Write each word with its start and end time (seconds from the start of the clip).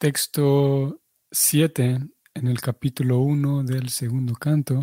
Texto 0.00 0.98
7 1.30 2.00
en 2.32 2.46
el 2.46 2.58
capítulo 2.62 3.18
1 3.18 3.64
del 3.64 3.90
segundo 3.90 4.32
canto. 4.32 4.80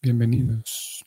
Bienvenidos. 0.00 1.04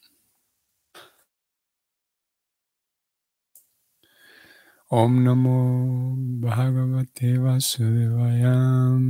Om 4.90 5.24
Namo 5.24 6.14
Bhagavate 6.16 7.40
Vasudevayam. 7.40 9.02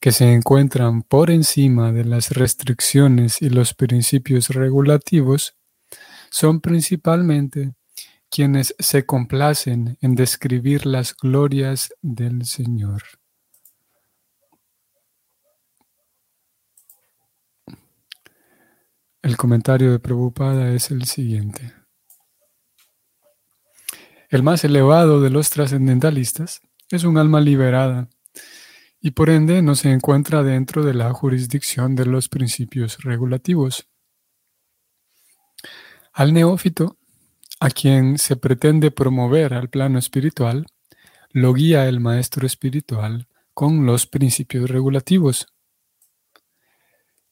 que 0.00 0.10
se 0.10 0.32
encuentran 0.32 1.02
por 1.02 1.30
encima 1.30 1.92
de 1.92 2.06
las 2.06 2.30
restricciones 2.30 3.42
y 3.42 3.50
los 3.50 3.74
principios 3.74 4.48
regulativos, 4.48 5.54
son 6.30 6.62
principalmente 6.62 7.74
quienes 8.30 8.74
se 8.78 9.04
complacen 9.04 9.98
en 10.00 10.14
describir 10.14 10.86
las 10.86 11.14
glorias 11.14 11.92
del 12.00 12.46
Señor. 12.46 13.02
El 19.20 19.36
comentario 19.36 19.92
de 19.92 19.98
Prabhupada 19.98 20.72
es 20.72 20.90
el 20.90 21.04
siguiente. 21.04 21.83
El 24.34 24.42
más 24.42 24.64
elevado 24.64 25.20
de 25.20 25.30
los 25.30 25.48
trascendentalistas 25.50 26.60
es 26.90 27.04
un 27.04 27.18
alma 27.18 27.40
liberada 27.40 28.08
y 29.00 29.12
por 29.12 29.30
ende 29.30 29.62
no 29.62 29.76
se 29.76 29.92
encuentra 29.92 30.42
dentro 30.42 30.82
de 30.82 30.92
la 30.92 31.12
jurisdicción 31.12 31.94
de 31.94 32.04
los 32.06 32.28
principios 32.28 32.98
regulativos. 33.04 33.86
Al 36.12 36.32
neófito, 36.32 36.98
a 37.60 37.70
quien 37.70 38.18
se 38.18 38.34
pretende 38.34 38.90
promover 38.90 39.54
al 39.54 39.70
plano 39.70 40.00
espiritual, 40.00 40.66
lo 41.30 41.54
guía 41.54 41.86
el 41.86 42.00
maestro 42.00 42.44
espiritual 42.44 43.28
con 43.52 43.86
los 43.86 44.08
principios 44.08 44.68
regulativos. 44.68 45.46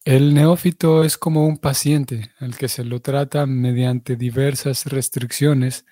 El 0.05 0.35
neófito 0.35 1.03
es 1.03 1.19
como 1.19 1.49
un 1.49 1.59
paciente 1.59 2.31
al 2.39 2.57
que 2.57 2.69
se 2.69 2.85
lo 2.85 3.01
trata 3.01 3.45
mediante 3.47 4.15
diversas 4.15 4.87
restricciones 4.87 5.85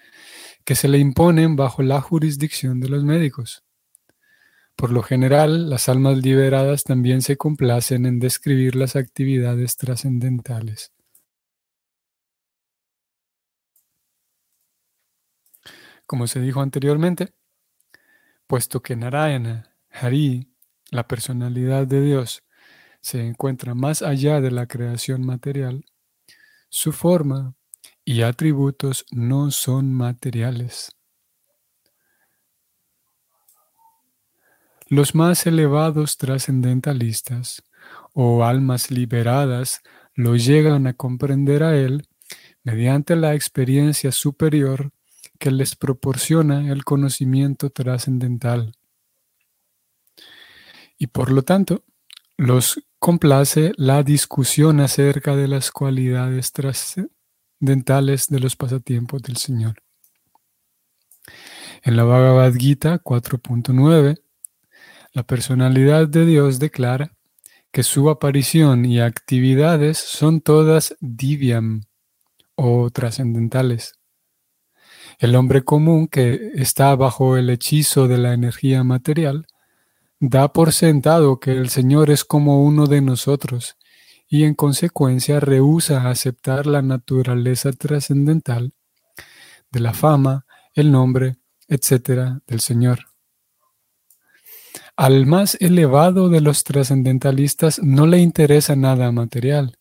que 0.64 0.74
se 0.74 0.88
le 0.88 0.98
imponen 0.98 1.56
bajo 1.56 1.82
la 1.82 2.00
jurisdicción 2.00 2.80
de 2.80 2.88
los 2.88 3.04
médicos. 3.04 3.64
Por 4.76 4.92
lo 4.92 5.02
general, 5.02 5.68
las 5.68 5.88
almas 5.88 6.18
liberadas 6.18 6.84
también 6.84 7.22
se 7.22 7.36
complacen 7.36 8.06
en 8.06 8.18
describir 8.18 8.76
las 8.76 8.96
actividades 8.96 9.76
trascendentales. 9.76 10.92
Como 16.06 16.26
se 16.26 16.40
dijo 16.40 16.60
anteriormente, 16.60 17.34
puesto 18.46 18.80
que 18.82 18.96
Narayana, 18.96 19.76
Hari, 19.90 20.50
la 20.90 21.06
personalidad 21.06 21.86
de 21.86 22.00
Dios, 22.00 22.42
se 23.00 23.24
encuentra 23.24 23.74
más 23.74 24.02
allá 24.02 24.40
de 24.40 24.50
la 24.50 24.66
creación 24.66 25.24
material, 25.24 25.84
su 26.68 26.92
forma, 26.92 27.54
y 28.10 28.22
atributos 28.22 29.06
no 29.12 29.52
son 29.52 29.94
materiales. 29.94 30.90
Los 34.88 35.14
más 35.14 35.46
elevados 35.46 36.16
trascendentalistas 36.16 37.62
o 38.12 38.42
almas 38.42 38.90
liberadas 38.90 39.80
lo 40.14 40.34
llegan 40.34 40.88
a 40.88 40.94
comprender 40.94 41.62
a 41.62 41.76
él 41.76 42.08
mediante 42.64 43.14
la 43.14 43.36
experiencia 43.36 44.10
superior 44.10 44.90
que 45.38 45.52
les 45.52 45.76
proporciona 45.76 46.72
el 46.72 46.82
conocimiento 46.82 47.70
trascendental. 47.70 48.72
Y 50.98 51.06
por 51.06 51.30
lo 51.30 51.42
tanto, 51.42 51.84
los 52.36 52.82
complace 52.98 53.70
la 53.76 54.02
discusión 54.02 54.80
acerca 54.80 55.36
de 55.36 55.46
las 55.46 55.70
cualidades 55.70 56.50
trascendentales 56.50 57.19
dentales 57.60 58.28
de 58.28 58.40
los 58.40 58.56
pasatiempos 58.56 59.22
del 59.22 59.36
Señor. 59.36 59.82
En 61.82 61.96
la 61.96 62.04
Bhagavad 62.04 62.54
Gita 62.54 63.02
4.9, 63.02 64.20
la 65.12 65.22
personalidad 65.22 66.08
de 66.08 66.26
Dios 66.26 66.58
declara 66.58 67.16
que 67.70 67.82
su 67.82 68.10
aparición 68.10 68.84
y 68.84 69.00
actividades 69.00 69.98
son 69.98 70.40
todas 70.40 70.96
divyam 71.00 71.84
o 72.54 72.90
trascendentales. 72.90 73.94
El 75.18 75.36
hombre 75.36 75.62
común 75.62 76.08
que 76.08 76.52
está 76.54 76.94
bajo 76.96 77.36
el 77.36 77.50
hechizo 77.50 78.08
de 78.08 78.18
la 78.18 78.32
energía 78.32 78.82
material 78.84 79.46
da 80.18 80.52
por 80.52 80.72
sentado 80.72 81.40
que 81.40 81.52
el 81.52 81.68
Señor 81.70 82.10
es 82.10 82.24
como 82.24 82.64
uno 82.64 82.86
de 82.86 83.00
nosotros 83.00 83.76
y 84.32 84.44
en 84.44 84.54
consecuencia 84.54 85.40
rehúsa 85.40 86.08
aceptar 86.08 86.66
la 86.66 86.82
naturaleza 86.82 87.72
trascendental 87.72 88.72
de 89.72 89.80
la 89.80 89.92
fama, 89.92 90.46
el 90.72 90.92
nombre, 90.92 91.36
etc. 91.66 92.40
del 92.46 92.60
Señor. 92.60 93.06
Al 94.96 95.26
más 95.26 95.56
elevado 95.60 96.28
de 96.28 96.40
los 96.40 96.62
trascendentalistas 96.62 97.82
no 97.82 98.06
le 98.06 98.18
interesa 98.18 98.76
nada 98.76 99.10
material, 99.10 99.76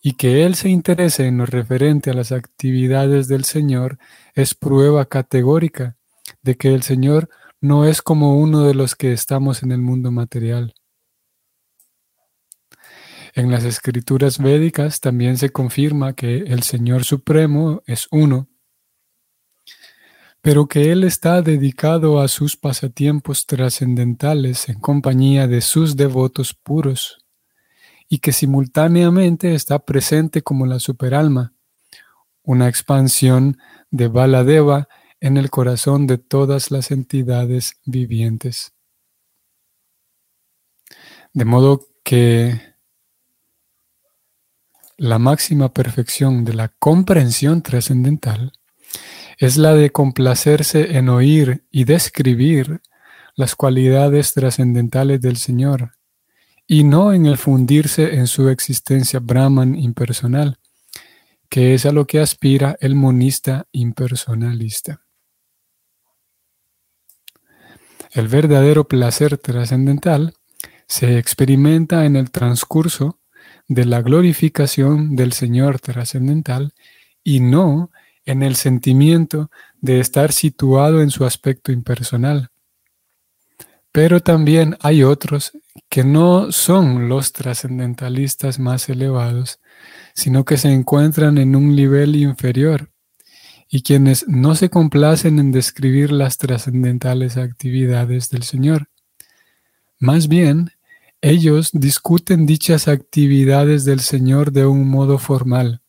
y 0.00 0.12
que 0.14 0.44
él 0.44 0.54
se 0.54 0.70
interese 0.70 1.26
en 1.26 1.38
lo 1.38 1.46
referente 1.46 2.10
a 2.10 2.14
las 2.14 2.32
actividades 2.32 3.28
del 3.28 3.44
Señor 3.44 3.98
es 4.34 4.54
prueba 4.54 5.04
categórica 5.04 5.96
de 6.42 6.56
que 6.56 6.74
el 6.74 6.82
Señor 6.82 7.28
no 7.60 7.84
es 7.84 8.00
como 8.00 8.38
uno 8.38 8.62
de 8.62 8.74
los 8.74 8.94
que 8.94 9.12
estamos 9.12 9.62
en 9.62 9.72
el 9.72 9.80
mundo 9.82 10.10
material. 10.10 10.74
En 13.36 13.50
las 13.50 13.64
escrituras 13.64 14.38
védicas 14.38 15.00
también 15.00 15.36
se 15.38 15.50
confirma 15.50 16.12
que 16.14 16.36
el 16.36 16.62
Señor 16.62 17.02
Supremo 17.02 17.82
es 17.84 18.06
uno, 18.12 18.48
pero 20.40 20.68
que 20.68 20.92
Él 20.92 21.02
está 21.02 21.42
dedicado 21.42 22.20
a 22.20 22.28
sus 22.28 22.56
pasatiempos 22.56 23.46
trascendentales 23.46 24.68
en 24.68 24.78
compañía 24.78 25.48
de 25.48 25.62
sus 25.62 25.96
devotos 25.96 26.54
puros, 26.54 27.24
y 28.08 28.18
que 28.18 28.30
simultáneamente 28.30 29.54
está 29.56 29.80
presente 29.80 30.42
como 30.42 30.64
la 30.64 30.78
superalma, 30.78 31.54
una 32.44 32.68
expansión 32.68 33.58
de 33.90 34.06
Baladeva 34.06 34.86
en 35.18 35.38
el 35.38 35.50
corazón 35.50 36.06
de 36.06 36.18
todas 36.18 36.70
las 36.70 36.92
entidades 36.92 37.80
vivientes. 37.84 38.74
De 41.32 41.44
modo 41.44 41.88
que 42.04 42.73
la 44.96 45.18
máxima 45.18 45.72
perfección 45.72 46.44
de 46.44 46.54
la 46.54 46.68
comprensión 46.68 47.62
trascendental 47.62 48.52
es 49.38 49.56
la 49.56 49.74
de 49.74 49.90
complacerse 49.90 50.96
en 50.96 51.08
oír 51.08 51.64
y 51.70 51.84
describir 51.84 52.80
las 53.34 53.56
cualidades 53.56 54.32
trascendentales 54.32 55.20
del 55.20 55.36
Señor, 55.36 55.96
y 56.66 56.84
no 56.84 57.12
en 57.12 57.26
el 57.26 57.36
fundirse 57.36 58.14
en 58.14 58.28
su 58.28 58.48
existencia 58.48 59.18
Brahman 59.18 59.74
impersonal, 59.74 60.58
que 61.48 61.74
es 61.74 61.84
a 61.84 61.92
lo 61.92 62.06
que 62.06 62.20
aspira 62.20 62.76
el 62.80 62.94
monista 62.94 63.66
impersonalista. 63.72 65.02
El 68.12 68.28
verdadero 68.28 68.86
placer 68.86 69.38
trascendental 69.38 70.34
se 70.86 71.18
experimenta 71.18 72.04
en 72.04 72.14
el 72.14 72.30
transcurso 72.30 73.18
de 73.68 73.84
la 73.84 74.02
glorificación 74.02 75.16
del 75.16 75.32
Señor 75.32 75.80
trascendental 75.80 76.74
y 77.22 77.40
no 77.40 77.90
en 78.26 78.42
el 78.42 78.56
sentimiento 78.56 79.50
de 79.80 80.00
estar 80.00 80.32
situado 80.32 81.02
en 81.02 81.10
su 81.10 81.24
aspecto 81.24 81.72
impersonal. 81.72 82.50
Pero 83.92 84.20
también 84.20 84.76
hay 84.80 85.04
otros 85.04 85.52
que 85.88 86.04
no 86.04 86.50
son 86.52 87.08
los 87.08 87.32
trascendentalistas 87.32 88.58
más 88.58 88.88
elevados, 88.88 89.60
sino 90.14 90.44
que 90.44 90.56
se 90.56 90.72
encuentran 90.72 91.38
en 91.38 91.54
un 91.54 91.74
nivel 91.74 92.16
inferior 92.16 92.90
y 93.68 93.82
quienes 93.82 94.26
no 94.28 94.54
se 94.54 94.70
complacen 94.70 95.38
en 95.38 95.52
describir 95.52 96.12
las 96.12 96.38
trascendentales 96.38 97.36
actividades 97.36 98.30
del 98.30 98.42
Señor. 98.42 98.88
Más 99.98 100.28
bien, 100.28 100.70
ellos 101.26 101.70
discuten 101.72 102.44
dichas 102.44 102.86
actividades 102.86 103.86
del 103.86 104.00
Señor 104.00 104.52
de 104.52 104.66
un 104.66 104.86
modo 104.86 105.16
formal, 105.16 105.80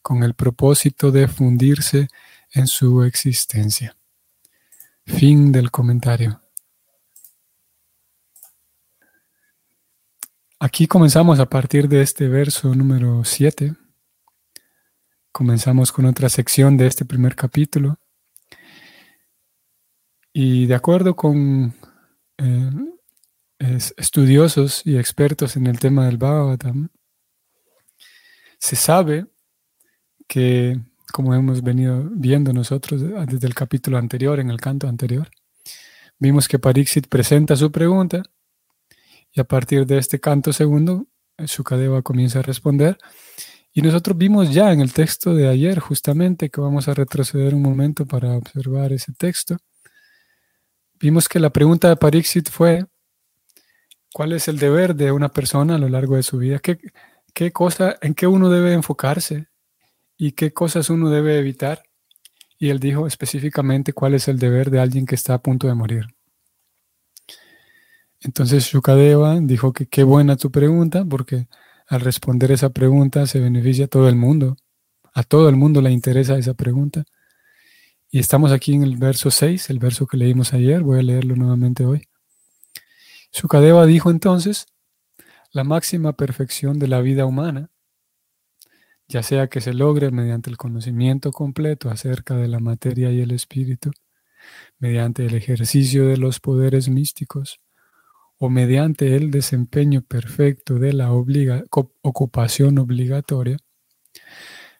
con 0.00 0.22
el 0.22 0.32
propósito 0.32 1.10
de 1.10 1.28
fundirse 1.28 2.08
en 2.54 2.66
su 2.66 3.02
existencia. 3.04 3.94
Fin 5.04 5.52
del 5.52 5.70
comentario. 5.70 6.40
Aquí 10.58 10.86
comenzamos 10.86 11.40
a 11.40 11.46
partir 11.50 11.86
de 11.86 12.00
este 12.00 12.28
verso 12.28 12.74
número 12.74 13.22
7. 13.22 13.74
Comenzamos 15.30 15.92
con 15.92 16.06
otra 16.06 16.30
sección 16.30 16.78
de 16.78 16.86
este 16.86 17.04
primer 17.04 17.36
capítulo. 17.36 17.98
Y 20.32 20.64
de 20.64 20.74
acuerdo 20.74 21.14
con 21.14 21.74
eh, 22.38 22.70
estudiosos 23.60 24.82
y 24.84 24.96
expertos 24.96 25.56
en 25.56 25.66
el 25.66 25.78
tema 25.78 26.06
del 26.06 26.16
Bhagavatam, 26.16 26.88
se 28.58 28.76
sabe 28.76 29.26
que, 30.26 30.80
como 31.12 31.34
hemos 31.34 31.62
venido 31.62 32.08
viendo 32.12 32.52
nosotros 32.52 33.00
desde 33.00 33.46
el 33.46 33.54
capítulo 33.54 33.98
anterior, 33.98 34.40
en 34.40 34.50
el 34.50 34.60
canto 34.60 34.88
anterior, 34.88 35.30
vimos 36.18 36.48
que 36.48 36.58
Pariksit 36.58 37.08
presenta 37.08 37.56
su 37.56 37.70
pregunta 37.70 38.22
y 39.32 39.40
a 39.40 39.44
partir 39.44 39.86
de 39.86 39.98
este 39.98 40.20
canto 40.20 40.52
segundo, 40.52 41.06
Shukadeva 41.38 42.02
comienza 42.02 42.40
a 42.40 42.42
responder. 42.42 42.98
Y 43.72 43.82
nosotros 43.82 44.16
vimos 44.18 44.52
ya 44.52 44.72
en 44.72 44.80
el 44.80 44.92
texto 44.92 45.34
de 45.34 45.48
ayer, 45.48 45.78
justamente, 45.78 46.50
que 46.50 46.60
vamos 46.60 46.88
a 46.88 46.94
retroceder 46.94 47.54
un 47.54 47.62
momento 47.62 48.04
para 48.04 48.36
observar 48.36 48.92
ese 48.92 49.12
texto, 49.12 49.56
vimos 50.98 51.28
que 51.28 51.38
la 51.38 51.50
pregunta 51.50 51.88
de 51.88 51.96
Pariksit 51.96 52.50
fue, 52.50 52.86
¿Cuál 54.12 54.32
es 54.32 54.48
el 54.48 54.58
deber 54.58 54.94
de 54.96 55.12
una 55.12 55.28
persona 55.28 55.76
a 55.76 55.78
lo 55.78 55.88
largo 55.88 56.16
de 56.16 56.22
su 56.22 56.38
vida? 56.38 56.58
¿Qué, 56.58 56.78
qué 57.32 57.52
cosa, 57.52 57.96
en 58.02 58.14
qué 58.14 58.26
uno 58.26 58.50
debe 58.50 58.72
enfocarse 58.72 59.46
y 60.16 60.32
qué 60.32 60.52
cosas 60.52 60.90
uno 60.90 61.10
debe 61.10 61.38
evitar? 61.38 61.82
Y 62.58 62.70
él 62.70 62.80
dijo 62.80 63.06
específicamente 63.06 63.92
cuál 63.92 64.14
es 64.14 64.28
el 64.28 64.38
deber 64.38 64.70
de 64.70 64.80
alguien 64.80 65.06
que 65.06 65.14
está 65.14 65.34
a 65.34 65.42
punto 65.42 65.66
de 65.66 65.74
morir. 65.74 66.06
Entonces 68.20 68.64
Shukadeva 68.64 69.38
dijo 69.40 69.72
que 69.72 69.86
qué 69.86 70.02
buena 70.02 70.36
tu 70.36 70.50
pregunta, 70.50 71.04
porque 71.04 71.48
al 71.86 72.02
responder 72.02 72.52
esa 72.52 72.70
pregunta 72.70 73.26
se 73.26 73.40
beneficia 73.40 73.86
a 73.86 73.88
todo 73.88 74.08
el 74.08 74.16
mundo. 74.16 74.56
A 75.14 75.22
todo 75.22 75.48
el 75.48 75.56
mundo 75.56 75.80
le 75.80 75.90
interesa 75.90 76.36
esa 76.36 76.54
pregunta. 76.54 77.04
Y 78.10 78.18
estamos 78.18 78.52
aquí 78.52 78.74
en 78.74 78.82
el 78.82 78.96
verso 78.96 79.30
6, 79.30 79.70
el 79.70 79.78
verso 79.78 80.06
que 80.06 80.16
leímos 80.16 80.52
ayer, 80.52 80.82
voy 80.82 80.98
a 80.98 81.02
leerlo 81.02 81.36
nuevamente 81.36 81.84
hoy. 81.84 82.09
Sukadeva 83.30 83.86
dijo 83.86 84.10
entonces, 84.10 84.66
la 85.52 85.64
máxima 85.64 86.12
perfección 86.12 86.78
de 86.78 86.88
la 86.88 87.00
vida 87.00 87.26
humana, 87.26 87.70
ya 89.08 89.22
sea 89.22 89.48
que 89.48 89.60
se 89.60 89.74
logre 89.74 90.10
mediante 90.10 90.50
el 90.50 90.56
conocimiento 90.56 91.32
completo 91.32 91.90
acerca 91.90 92.36
de 92.36 92.48
la 92.48 92.60
materia 92.60 93.10
y 93.10 93.20
el 93.20 93.32
espíritu, 93.32 93.90
mediante 94.78 95.26
el 95.26 95.34
ejercicio 95.34 96.06
de 96.06 96.16
los 96.16 96.40
poderes 96.40 96.88
místicos, 96.88 97.60
o 98.38 98.48
mediante 98.48 99.16
el 99.16 99.30
desempeño 99.30 100.02
perfecto 100.02 100.78
de 100.78 100.92
la 100.92 101.12
ocupación 101.12 102.78
obligatoria, 102.78 103.58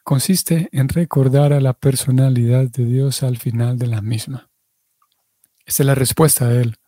consiste 0.02 0.68
en 0.72 0.88
recordar 0.88 1.52
a 1.52 1.60
la 1.60 1.74
personalidad 1.74 2.70
de 2.70 2.84
Dios 2.84 3.22
al 3.22 3.36
final 3.36 3.78
de 3.78 3.86
la 3.86 4.00
misma. 4.00 4.48
Esa 5.66 5.82
es 5.82 5.86
la 5.86 5.94
respuesta 5.94 6.48
de 6.48 6.62
él. 6.62 6.79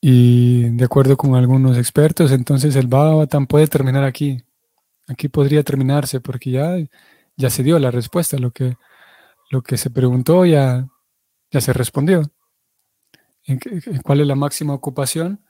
Y 0.00 0.70
de 0.70 0.84
acuerdo 0.84 1.16
con 1.16 1.34
algunos 1.34 1.76
expertos, 1.76 2.32
entonces 2.32 2.74
el 2.76 2.86
Bhagavatam 2.86 3.46
puede 3.46 3.66
terminar 3.66 4.04
aquí. 4.04 4.42
Aquí 5.08 5.28
podría 5.28 5.62
terminarse 5.62 6.20
porque 6.20 6.50
ya, 6.50 6.76
ya 7.36 7.50
se 7.50 7.62
dio 7.62 7.78
la 7.78 7.90
respuesta. 7.90 8.38
Lo 8.38 8.50
que, 8.50 8.76
lo 9.50 9.62
que 9.62 9.76
se 9.76 9.90
preguntó 9.90 10.46
ya, 10.46 10.88
ya 11.50 11.60
se 11.60 11.72
respondió. 11.72 12.22
¿En 13.44 13.58
¿Cuál 14.02 14.20
es 14.20 14.26
la 14.26 14.36
máxima 14.36 14.74
ocupación? 14.74 15.40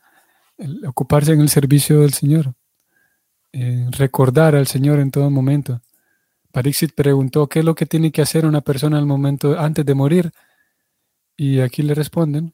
ocuparse 0.87 1.33
en 1.33 1.41
el 1.41 1.49
servicio 1.49 2.01
del 2.01 2.13
Señor. 2.13 2.53
recordar 3.91 4.55
al 4.55 4.67
Señor 4.67 4.99
en 4.99 5.11
todo 5.11 5.29
momento. 5.29 5.81
Parixit 6.51 6.93
preguntó, 6.93 7.47
¿qué 7.47 7.59
es 7.59 7.65
lo 7.65 7.75
que 7.75 7.85
tiene 7.85 8.11
que 8.11 8.21
hacer 8.21 8.45
una 8.45 8.61
persona 8.61 8.97
al 8.97 9.05
momento 9.05 9.57
antes 9.59 9.85
de 9.85 9.93
morir? 9.95 10.31
Y 11.37 11.59
aquí 11.61 11.81
le 11.81 11.95
responden, 11.95 12.53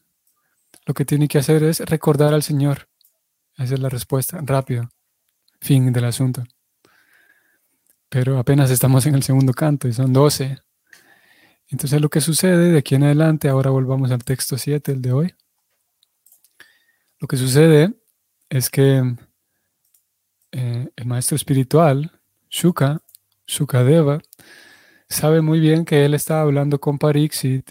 lo 0.86 0.94
que 0.94 1.04
tiene 1.04 1.28
que 1.28 1.38
hacer 1.38 1.62
es 1.64 1.80
recordar 1.80 2.32
al 2.32 2.42
Señor. 2.42 2.88
Esa 3.56 3.74
es 3.74 3.80
la 3.80 3.88
respuesta, 3.88 4.40
rápido. 4.42 4.88
Fin 5.60 5.92
del 5.92 6.04
asunto. 6.04 6.44
Pero 8.08 8.38
apenas 8.38 8.70
estamos 8.70 9.04
en 9.06 9.14
el 9.14 9.22
segundo 9.22 9.52
canto 9.52 9.88
y 9.88 9.92
son 9.92 10.12
12. 10.12 10.58
Entonces 11.68 12.00
lo 12.00 12.08
que 12.08 12.20
sucede 12.20 12.72
de 12.72 12.78
aquí 12.78 12.94
en 12.94 13.04
adelante, 13.04 13.48
ahora 13.48 13.70
volvamos 13.70 14.10
al 14.10 14.24
texto 14.24 14.56
7, 14.56 14.92
el 14.92 15.02
de 15.02 15.12
hoy. 15.12 15.34
Lo 17.20 17.28
que 17.28 17.36
sucede 17.36 17.92
es 18.48 18.70
que 18.70 19.16
eh, 20.52 20.88
el 20.96 21.06
maestro 21.06 21.36
espiritual, 21.36 22.20
Shuka, 22.48 23.02
Shukadeva, 23.46 24.20
sabe 25.08 25.42
muy 25.42 25.60
bien 25.60 25.84
que 25.84 26.04
él 26.04 26.14
está 26.14 26.40
hablando 26.40 26.80
con 26.80 26.98
Pariksit 26.98 27.70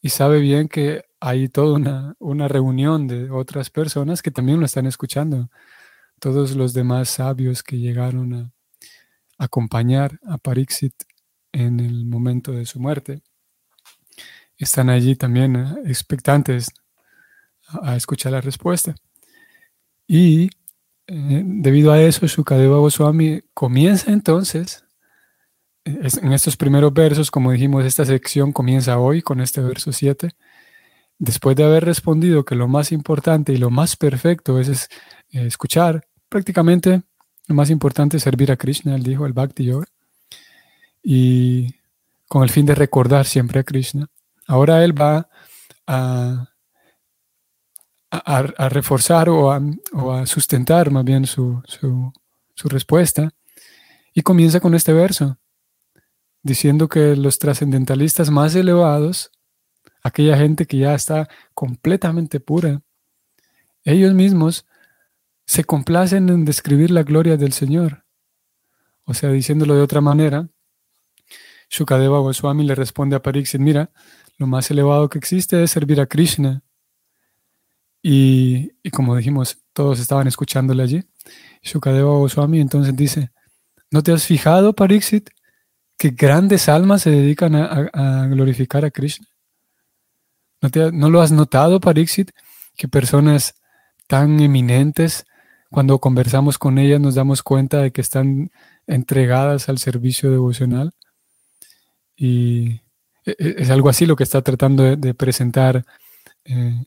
y 0.00 0.08
sabe 0.10 0.38
bien 0.38 0.68
que 0.68 1.04
hay 1.26 1.48
toda 1.48 2.14
una, 2.18 2.48
reunión 2.48 3.06
de 3.08 3.30
otras 3.30 3.70
personas 3.70 4.20
que 4.20 4.30
también 4.30 4.60
lo 4.60 4.66
están 4.66 4.84
escuchando. 4.84 5.48
Todos 6.20 6.54
los 6.54 6.74
demás 6.74 7.08
sabios 7.08 7.62
que 7.62 7.78
llegaron 7.78 8.34
a 8.34 8.52
acompañar 9.38 10.20
a 10.26 10.36
Parixit 10.36 10.92
en 11.50 11.80
el 11.80 12.04
momento 12.04 12.52
de 12.52 12.66
su 12.66 12.78
muerte 12.78 13.22
están 14.58 14.90
allí 14.90 15.16
también 15.16 15.56
eh, 15.56 15.74
expectantes 15.86 16.68
a, 17.68 17.96
escuchar 17.96 18.32
la 18.32 18.42
respuesta. 18.42 18.94
Y 20.06 20.50
eh, 21.06 21.42
debido 21.42 21.90
a 21.90 22.02
eso, 22.02 22.26
Shukadeva 22.26 22.76
Goswami 22.76 23.40
comienza 23.54 24.12
entonces, 24.12 24.84
eh, 25.86 26.06
en 26.20 26.34
estos 26.34 26.58
primeros 26.58 26.92
versos, 26.92 27.30
como 27.30 27.50
dijimos, 27.50 27.86
esta 27.86 28.04
sección 28.04 28.52
comienza 28.52 28.98
hoy 28.98 29.22
con 29.22 29.40
este 29.40 29.62
verso 29.62 29.90
7, 29.90 30.34
después 31.24 31.56
de 31.56 31.64
haber 31.64 31.84
respondido 31.84 32.44
que 32.44 32.54
lo 32.54 32.68
más 32.68 32.92
importante 32.92 33.52
y 33.52 33.56
lo 33.56 33.70
más 33.70 33.96
perfecto 33.96 34.60
es, 34.60 34.88
eh, 35.30 35.46
escuchar, 35.46 36.06
prácticamente 36.28 37.02
lo 37.46 37.54
más 37.54 37.70
importante 37.70 38.16
es 38.16 38.22
servir 38.22 38.52
a 38.52 38.56
Krishna, 38.56 38.94
él 38.94 39.02
dijo, 39.02 39.26
el 39.26 39.32
Bhakti 39.32 39.64
Yoga, 39.64 39.86
y 41.02 41.74
con 42.28 42.42
el 42.42 42.50
fin 42.50 42.66
de 42.66 42.74
recordar 42.74 43.26
siempre 43.26 43.60
a 43.60 43.64
Krishna. 43.64 44.06
Ahora 44.46 44.84
él 44.84 44.98
va 44.98 45.28
a, 45.86 46.48
reforzar 48.70 49.28
o 49.28 49.50
a, 49.50 50.26
sustentar 50.26 50.90
más 50.90 51.04
bien 51.04 51.26
su 51.26 51.62
respuesta 52.64 53.30
y 54.14 54.22
comienza 54.22 54.60
con 54.60 54.74
este 54.74 54.92
verso, 54.92 55.36
diciendo 56.42 56.88
que 56.88 57.16
los 57.16 57.38
trascendentalistas 57.38 58.30
más 58.30 58.54
elevados 58.54 59.32
aquella 60.04 60.36
gente 60.36 60.66
que 60.66 60.76
ya 60.76 60.94
está 60.94 61.28
completamente 61.54 62.38
pura, 62.38 62.82
ellos 63.82 64.14
mismos 64.14 64.66
se 65.46 65.64
complacen 65.64 66.28
en 66.28 66.44
describir 66.44 66.90
la 66.90 67.02
gloria 67.02 67.36
del 67.36 67.52
Señor. 67.52 68.04
O 69.04 69.14
sea, 69.14 69.30
diciéndolo 69.30 69.74
de 69.74 69.82
otra 69.82 70.00
manera, 70.00 70.48
Shukadeva 71.68 72.18
Goswami 72.20 72.64
le 72.64 72.74
responde 72.74 73.16
a 73.16 73.22
Pariksit, 73.22 73.60
mira, 73.60 73.90
lo 74.38 74.46
más 74.46 74.70
elevado 74.70 75.08
que 75.08 75.18
existe 75.18 75.62
es 75.62 75.70
servir 75.70 76.00
a 76.00 76.06
Krishna. 76.06 76.62
Y, 78.02 78.70
como 78.90 79.16
dijimos, 79.16 79.58
todos 79.72 79.98
estaban 79.98 80.26
escuchándole 80.26 80.82
allí. 80.82 81.04
Shukadeva 81.62 82.10
Goswami 82.10 82.60
entonces 82.60 82.94
dice, 82.94 83.32
¿no 83.90 84.02
te 84.02 84.12
has 84.12 84.26
fijado, 84.26 84.74
Pariksit, 84.74 85.30
que 85.96 86.10
grandes 86.10 86.68
almas 86.68 87.02
se 87.02 87.10
dedican 87.10 87.54
a 87.54 88.26
glorificar 88.26 88.84
a 88.84 88.90
Krishna? 88.90 89.26
¿No, 90.92 91.10
lo 91.10 91.20
has 91.20 91.32
notado, 91.32 91.80
Parixit? 91.80 92.30
Que 92.76 92.88
personas 92.88 93.54
tan 94.06 94.40
eminentes, 94.40 95.26
cuando 95.70 95.98
conversamos 95.98 96.58
con 96.58 96.78
ellas, 96.78 97.00
nos 97.00 97.14
damos 97.14 97.42
cuenta 97.42 97.82
de 97.82 97.92
que 97.92 98.00
están 98.00 98.50
entregadas 98.86 99.68
al 99.68 99.78
servicio 99.78 100.30
devocional. 100.30 100.92
Y 102.16 102.80
e, 103.24 103.36
e, 103.38 103.54
es 103.58 103.70
algo 103.70 103.88
así 103.88 104.06
lo 104.06 104.16
que 104.16 104.24
está 104.24 104.42
tratando 104.42 104.96
de, 104.96 105.14
presentar 105.14 105.84
eh, 106.44 106.84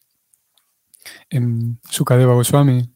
en 1.30 1.80
Sukadeva 1.90 2.34
Goswami. 2.34 2.90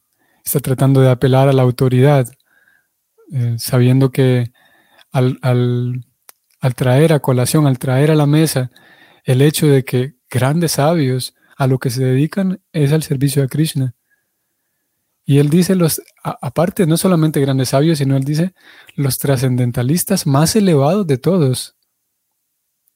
Está 0.43 0.59
tratando 0.59 1.01
de 1.01 1.09
apelar 1.09 1.47
a 1.49 1.53
la 1.53 1.61
autoridad, 1.61 2.27
eh, 3.31 3.55
sabiendo 3.59 4.11
que 4.11 4.51
al, 5.11 5.37
al 5.41 6.75
traer 6.75 7.13
a 7.13 7.19
colación, 7.19 7.67
al 7.67 7.77
traer 7.77 8.11
a 8.11 8.15
la 8.15 8.25
mesa 8.25 8.71
el 9.23 9.41
hecho 9.41 9.67
de 9.67 9.83
que 9.83 10.20
grandes 10.31 10.73
sabios 10.73 11.35
a 11.57 11.67
lo 11.67 11.77
que 11.77 11.91
se 11.91 12.03
dedican 12.03 12.59
es 12.73 12.91
al 12.91 13.03
servicio 13.03 13.43
a 13.43 13.47
Krishna. 13.47 13.93
Y 15.23 15.37
él 15.37 15.49
dice, 15.49 15.75
los, 15.75 16.01
aparte, 16.23 16.87
no 16.87 16.97
solamente 16.97 17.39
grandes 17.39 17.69
sabios, 17.69 17.99
sino 17.99 18.17
él 18.17 18.23
dice, 18.23 18.53
los 18.95 19.19
trascendentalistas 19.19 20.25
más 20.25 20.55
elevados 20.55 21.05
de 21.05 21.19
todos. 21.19 21.75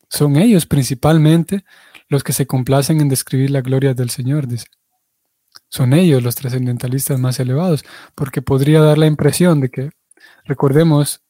Son 0.10 0.36
ellos 0.38 0.65
principalmente 0.65 1.63
los 2.08 2.24
que 2.24 2.34
se 2.34 2.48
complacen 2.48 3.01
en 3.01 3.10
describir 3.10 3.51
la 3.51 3.62
gloria 3.62 3.94
del 3.94 4.10
Señor, 4.10 4.48
dice. 4.48 4.65
Son 5.70 5.94
ellos 5.94 6.24
los 6.24 6.36
trascendentalistas 6.36 7.20
más 7.20 7.39
elevados, 7.39 7.84
porque 8.15 8.42
podría 8.42 8.82
dar 8.82 8.98
la 8.98 9.08
impresión 9.08 9.62
de 9.62 9.70
que, 9.70 9.89
recordemos, 10.46 11.22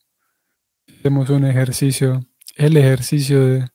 hacemos 1.00 1.30
un 1.30 1.46
ejercicio, 1.46 2.26
el 2.56 2.78
ejercicio 2.78 3.46
de, 3.46 3.70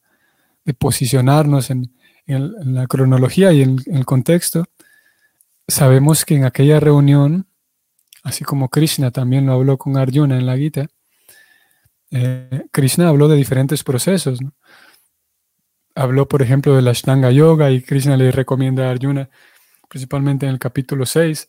posicionarnos 0.78 1.70
en, 1.70 1.92
la 2.38 2.86
cronología 2.86 3.52
y 3.52 3.62
en, 3.62 3.78
el 3.86 4.04
contexto, 4.04 4.66
sabemos 5.68 6.24
que 6.24 6.36
en 6.36 6.44
aquella 6.44 6.80
reunión, 6.80 7.46
así 8.22 8.44
como 8.44 8.68
Krishna 8.68 9.10
también 9.10 9.46
lo 9.46 9.52
habló 9.52 9.78
con 9.78 9.96
Arjuna 9.96 10.38
en 10.38 10.46
la 10.46 10.56
Gita, 10.56 10.88
eh, 12.10 12.66
Krishna 12.72 13.08
habló 13.08 13.28
de 13.28 13.36
diferentes 13.36 13.84
procesos. 13.84 14.40
Habló, 15.94 16.28
por 16.28 16.42
ejemplo, 16.42 16.74
de 16.74 16.82
la 16.82 16.92
Ashtanga 16.92 17.30
Yoga 17.30 17.70
y 17.70 17.82
Krishna 17.82 18.16
le 18.16 18.30
recomienda 18.32 18.88
a 18.88 18.90
Arjuna, 18.90 19.28
principalmente 19.88 20.46
en 20.46 20.52
el 20.52 20.58
capítulo 20.58 21.06
6, 21.06 21.48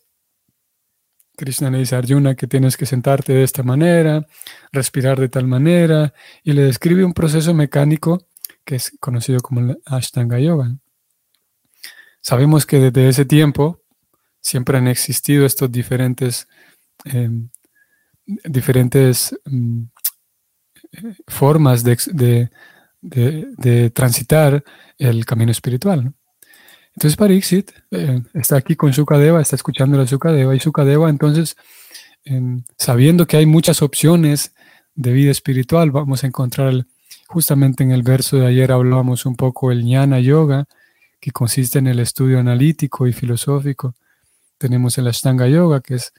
Krishna 1.36 1.70
le 1.70 1.78
dice 1.78 1.96
a 1.96 1.98
Arjuna 1.98 2.34
que 2.34 2.46
tienes 2.46 2.76
que 2.76 2.86
sentarte 2.86 3.32
de 3.32 3.42
esta 3.42 3.62
manera, 3.62 4.26
respirar 4.70 5.18
de 5.18 5.28
tal 5.28 5.46
manera, 5.46 6.12
y 6.42 6.52
le 6.52 6.62
describe 6.62 7.04
un 7.04 7.14
proceso 7.14 7.54
mecánico 7.54 8.26
que 8.64 8.76
es 8.76 8.92
conocido 9.00 9.40
como 9.40 9.60
el 9.60 9.78
Ashtanga 9.84 10.38
Yoga. 10.38 10.76
Sabemos 12.20 12.66
que 12.66 12.78
desde 12.78 13.08
ese 13.08 13.24
tiempo 13.24 13.80
siempre 14.40 14.78
han 14.78 14.88
existido 14.88 15.46
estos 15.46 15.70
diferentes, 15.70 16.46
em, 17.04 17.48
diferentes 18.26 19.36
mm, 19.44 19.84
formas 21.26 21.82
de, 21.82 22.50
transitar 23.94 24.62
el 24.98 25.24
camino 25.24 25.50
espiritual. 25.50 26.12
Entonces 26.94 27.16
Pariksit 27.16 27.72
eh, 27.90 28.22
está 28.34 28.56
aquí 28.56 28.76
con 28.76 28.92
Sukadeva, 28.92 29.40
está 29.40 29.56
escuchando 29.56 30.00
a 30.00 30.06
Sukadeva 30.06 30.54
y 30.54 30.60
Sukadeva 30.60 31.08
entonces, 31.08 31.56
em, 32.24 32.62
sabiendo 32.76 33.26
que 33.26 33.38
hay 33.38 33.46
muchas 33.46 33.82
opciones 33.82 34.54
de 34.94 35.12
vida 35.12 35.30
espiritual, 35.30 35.90
vamos 35.90 36.22
a 36.22 36.26
encontrar 36.26 36.86
justamente 37.32 37.82
en 37.82 37.92
el 37.92 38.02
verso 38.02 38.36
de 38.36 38.46
ayer 38.46 38.70
hablábamos 38.72 39.24
un 39.24 39.36
poco 39.36 39.72
el 39.72 39.84
Jnana 39.84 40.20
Yoga, 40.20 40.66
que 41.18 41.30
consiste 41.30 41.78
en 41.78 41.86
el 41.86 41.98
estudio 41.98 42.38
analítico 42.38 43.06
y 43.06 43.14
filosófico. 43.14 43.94
Tenemos 44.58 44.98
el 44.98 45.06
Ashtanga 45.06 45.48
Yoga, 45.48 45.80
que, 45.80 45.94
es, 45.94 46.12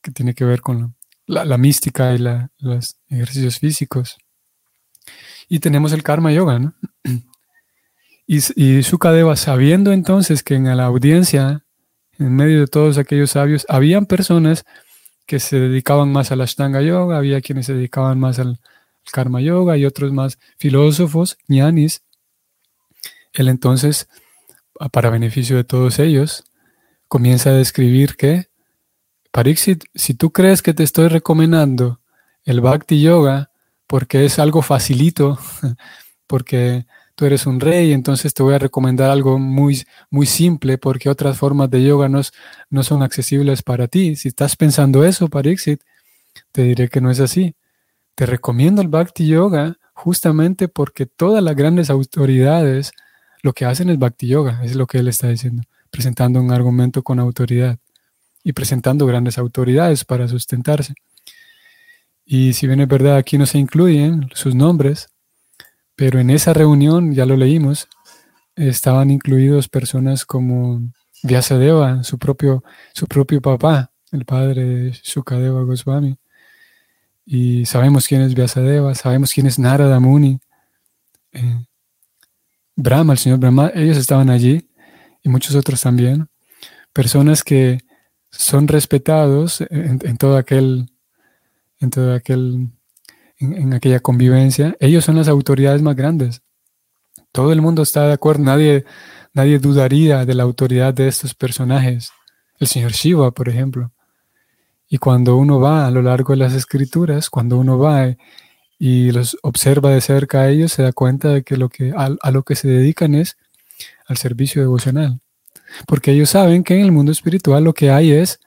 que 0.00 0.12
tiene 0.12 0.34
que 0.34 0.44
ver 0.44 0.60
con 0.60 0.94
la, 1.26 1.58
mística 1.58 2.14
y 2.14 2.18
los 2.58 2.96
ejercicios 3.08 3.58
físicos. 3.58 4.18
Y 5.48 5.58
tenemos 5.58 5.92
el 5.92 6.04
Karma 6.04 6.32
Yoga, 6.32 6.58
¿no? 6.58 6.74
Y, 8.28 8.40
y 8.56 8.82
Sukadeva, 8.82 9.36
sabiendo 9.36 9.92
entonces 9.92 10.42
que 10.42 10.56
en 10.56 10.76
la 10.76 10.84
audiencia, 10.86 11.64
en 12.18 12.34
medio 12.34 12.58
de 12.58 12.66
todos 12.66 12.98
aquellos 12.98 13.30
sabios, 13.30 13.64
habían 13.68 14.06
personas 14.06 14.64
que 15.26 15.38
se 15.38 15.60
dedicaban 15.60 16.10
más 16.10 16.32
al 16.32 16.40
Ashtanga 16.40 16.82
Yoga, 16.82 17.18
había 17.18 17.40
quienes 17.40 17.66
se 17.66 17.74
dedicaban 17.74 18.18
más 18.18 18.40
al, 18.40 18.58
Karma 19.12 19.40
Yoga 19.40 19.76
y 19.76 19.84
otros 19.84 20.12
más 20.12 20.38
filósofos, 20.58 21.38
ñanis. 21.48 22.02
Él 23.32 23.48
entonces, 23.48 24.08
para 24.92 25.10
beneficio 25.10 25.56
de 25.56 25.64
todos 25.64 25.98
ellos, 25.98 26.44
comienza 27.08 27.50
a 27.50 27.54
describir 27.54 28.16
que, 28.16 28.48
Pariksit, 29.30 29.84
si 29.94 30.14
tú 30.14 30.32
crees 30.32 30.62
que 30.62 30.72
te 30.72 30.82
estoy 30.82 31.08
recomendando 31.08 32.00
el 32.44 32.60
Bhakti 32.60 33.00
Yoga 33.02 33.50
porque 33.86 34.24
es 34.24 34.38
algo 34.38 34.62
facilito, 34.62 35.38
porque 36.26 36.86
tú 37.16 37.24
eres 37.24 37.46
un 37.46 37.60
rey, 37.60 37.92
entonces 37.92 38.34
te 38.34 38.42
voy 38.42 38.54
a 38.54 38.58
recomendar 38.58 39.10
algo 39.10 39.38
muy, 39.38 39.84
muy 40.10 40.26
simple 40.26 40.78
porque 40.78 41.08
otras 41.08 41.38
formas 41.38 41.70
de 41.70 41.82
yoga 41.82 42.08
no, 42.08 42.20
no 42.70 42.82
son 42.82 43.02
accesibles 43.02 43.62
para 43.62 43.88
ti. 43.88 44.16
Si 44.16 44.28
estás 44.28 44.54
pensando 44.54 45.04
eso, 45.04 45.28
Pariksit, 45.28 45.80
te 46.52 46.62
diré 46.62 46.88
que 46.88 47.00
no 47.00 47.10
es 47.10 47.20
así. 47.20 47.54
Te 48.16 48.24
recomiendo 48.24 48.80
el 48.80 48.88
Bhakti 48.88 49.26
Yoga 49.26 49.76
justamente 49.92 50.68
porque 50.68 51.04
todas 51.04 51.44
las 51.44 51.54
grandes 51.54 51.90
autoridades 51.90 52.92
lo 53.42 53.52
que 53.52 53.66
hacen 53.66 53.90
es 53.90 53.98
Bhakti 53.98 54.26
Yoga, 54.26 54.64
es 54.64 54.74
lo 54.74 54.86
que 54.86 54.98
él 54.98 55.08
está 55.08 55.28
diciendo, 55.28 55.62
presentando 55.90 56.40
un 56.40 56.50
argumento 56.50 57.02
con 57.02 57.20
autoridad 57.20 57.78
y 58.42 58.54
presentando 58.54 59.04
grandes 59.04 59.36
autoridades 59.36 60.06
para 60.06 60.28
sustentarse. 60.28 60.94
Y 62.24 62.54
si 62.54 62.66
bien 62.66 62.80
es 62.80 62.88
verdad, 62.88 63.18
aquí 63.18 63.36
no 63.36 63.44
se 63.44 63.58
incluyen 63.58 64.30
sus 64.32 64.54
nombres, 64.54 65.08
pero 65.94 66.18
en 66.18 66.30
esa 66.30 66.54
reunión, 66.54 67.12
ya 67.12 67.26
lo 67.26 67.36
leímos, 67.36 67.86
estaban 68.54 69.10
incluidos 69.10 69.68
personas 69.68 70.24
como 70.24 70.80
Vyasadeva, 71.22 72.02
su 72.02 72.18
propio, 72.18 72.64
su 72.94 73.06
propio 73.06 73.42
papá, 73.42 73.90
el 74.10 74.24
padre 74.24 74.92
Shukadeva 75.02 75.62
Goswami. 75.64 76.16
Y 77.26 77.66
sabemos 77.66 78.06
quién 78.06 78.22
es 78.22 78.34
Vyasadeva, 78.34 78.94
sabemos 78.94 79.32
quién 79.32 79.48
es 79.48 79.58
Narada 79.58 79.98
Muni. 79.98 80.38
Eh, 81.32 81.66
Brahma, 82.76 83.14
el 83.14 83.18
señor 83.18 83.40
Brahma, 83.40 83.72
ellos 83.74 83.96
estaban 83.96 84.30
allí 84.30 84.70
y 85.24 85.28
muchos 85.28 85.56
otros 85.56 85.80
también. 85.80 86.28
Personas 86.92 87.42
que 87.42 87.80
son 88.30 88.68
respetados 88.68 89.60
en, 89.70 90.16
todo 90.18 90.36
aquel, 90.36 90.88
en 91.80 91.90
todo 91.90 92.14
aquel 92.14 92.70
en, 93.38 93.74
aquella 93.74 94.00
convivencia, 94.00 94.76
ellos 94.78 95.04
son 95.04 95.16
las 95.16 95.28
autoridades 95.28 95.82
más 95.82 95.96
grandes. 95.96 96.42
Todo 97.32 97.52
el 97.52 97.60
mundo 97.60 97.82
está 97.82 98.06
de 98.06 98.12
acuerdo, 98.12 98.44
nadie, 98.44 98.84
nadie 99.34 99.58
dudaría 99.58 100.24
de 100.24 100.34
la 100.34 100.44
autoridad 100.44 100.94
de 100.94 101.08
estos 101.08 101.34
personajes. 101.34 102.10
El 102.58 102.68
señor 102.68 102.92
Shiva, 102.92 103.32
por 103.32 103.48
ejemplo. 103.48 103.92
Y 104.88 104.98
cuando 104.98 105.36
uno 105.36 105.60
va 105.60 105.86
a 105.86 105.90
lo 105.90 106.02
largo 106.02 106.32
de 106.32 106.38
las 106.38 106.52
escrituras, 106.52 107.30
cuando 107.30 107.58
uno 107.58 107.78
va 107.78 108.16
y 108.78 109.10
los 109.10 109.36
observa 109.42 109.90
de 109.90 110.00
cerca 110.00 110.42
a 110.42 110.48
ellos, 110.48 110.72
se 110.72 110.82
da 110.82 110.92
cuenta 110.92 111.30
de 111.30 111.42
que, 111.42 111.56
lo 111.56 111.68
que 111.68 111.92
a, 111.96 112.10
a 112.20 112.30
lo 112.30 112.42
que 112.42 112.54
se 112.54 112.68
dedican 112.68 113.14
es 113.14 113.36
al 114.06 114.16
servicio 114.16 114.62
devocional. 114.62 115.20
Porque 115.86 116.12
ellos 116.12 116.30
saben 116.30 116.62
que 116.62 116.78
en 116.78 116.84
el 116.84 116.92
mundo 116.92 117.12
espiritual 117.12 117.64
lo 117.64 117.74
que 117.74 117.90
hay 117.90 118.12
es 118.12 118.40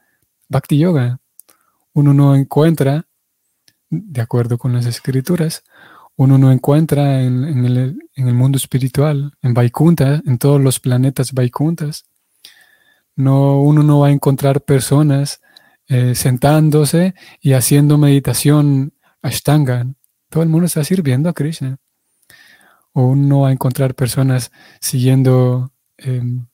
bhakti 0.48 0.78
yoga. 0.78 1.20
Uno 1.94 2.14
no 2.14 2.36
encuentra 2.36 3.06
de 3.90 4.22
acuerdo 4.22 4.58
con 4.58 4.74
las 4.74 4.86
escrituras, 4.86 5.64
uno 6.16 6.38
no 6.38 6.52
encuentra 6.52 7.22
en, 7.22 7.66
el, 7.66 8.34
mundo 8.34 8.58
espiritual, 8.58 9.34
en 9.42 9.54
Vaikunta, 9.54 10.22
en 10.26 10.38
todos 10.38 10.62
los 10.62 10.80
planetas 10.80 11.34
Vaikuntas. 11.34 12.06
No, 13.16 13.62
uno 13.62 13.84
no 13.84 14.00
va 14.00 14.08
a 14.08 14.12
encontrar 14.12 14.62
personas 14.62 15.42
eh, 15.92 16.14
sentándose 16.14 17.16
y 17.42 17.54
haciendo 17.54 17.98
meditación 17.98 18.94
ashtanga. 19.24 19.88
Todo 20.30 20.44
el 20.44 20.50
mundo 20.50 20.68
está 20.68 20.84
sirviendo 20.84 21.30
a 21.30 21.34
Krishna. 21.34 21.78
O 22.94 23.08
uno 23.08 23.48
a 23.48 23.52
encontrar 23.52 23.96
personas 23.96 24.52
siguiendo, 24.82 25.72
em, 25.98 26.46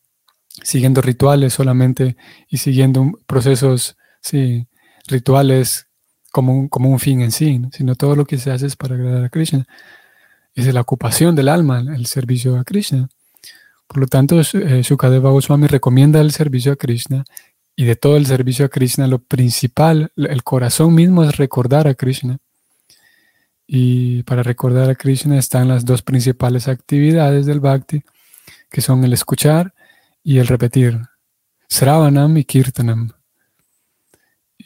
siguiendo 0.63 1.01
rituales 1.01 1.53
solamente 1.53 2.15
y 2.47 2.59
siguiendo 2.59 3.11
procesos, 3.27 3.97
sí, 4.21 4.67
rituales 5.05 5.87
como 6.31 6.57
un, 6.57 6.69
como 6.69 6.89
un 6.89 6.99
fin 6.99 7.19
en 7.19 7.33
sí, 7.33 7.61
sino 7.73 7.95
todo 7.95 8.15
lo 8.15 8.25
que 8.25 8.37
se 8.37 8.51
hace 8.51 8.67
es 8.67 8.77
para 8.77 8.95
agradar 8.95 9.25
a 9.25 9.29
Krishna. 9.29 9.65
Es 10.53 10.73
la 10.73 10.79
ocupación 10.79 11.35
del 11.35 11.49
alma, 11.49 11.79
el 11.79 12.05
servicio 12.05 12.57
a 12.57 12.63
Krishna. 12.63 13.09
Por 13.87 13.97
lo 13.97 14.07
tanto, 14.07 14.39
eh, 14.39 14.83
Sukadeva 14.85 15.29
Goswami 15.31 15.67
recomienda 15.67 16.21
el 16.21 16.31
servicio 16.31 16.71
a 16.71 16.77
Krishna 16.77 17.25
y 17.75 17.85
de 17.85 17.95
todo 17.95 18.17
el 18.17 18.25
servicio 18.25 18.65
a 18.65 18.69
Krishna, 18.69 19.07
lo 19.07 19.19
principal, 19.19 20.11
el 20.15 20.43
corazón 20.43 20.95
mismo 20.95 21.23
es 21.23 21.37
recordar 21.37 21.87
a 21.87 21.93
Krishna. 21.93 22.37
Y 23.67 24.23
para 24.23 24.43
recordar 24.43 24.89
a 24.89 24.95
Krishna 24.95 25.37
están 25.37 25.67
las 25.67 25.85
dos 25.85 26.01
principales 26.01 26.67
actividades 26.67 27.45
del 27.45 27.59
bhakti, 27.59 28.03
que 28.69 28.81
son 28.81 29.03
el 29.03 29.13
escuchar 29.13 29.73
y 30.23 30.37
el 30.37 30.47
repetir. 30.47 31.01
Sravanam 31.69 32.37
y 32.37 32.45
Kirtanam. 32.45 33.11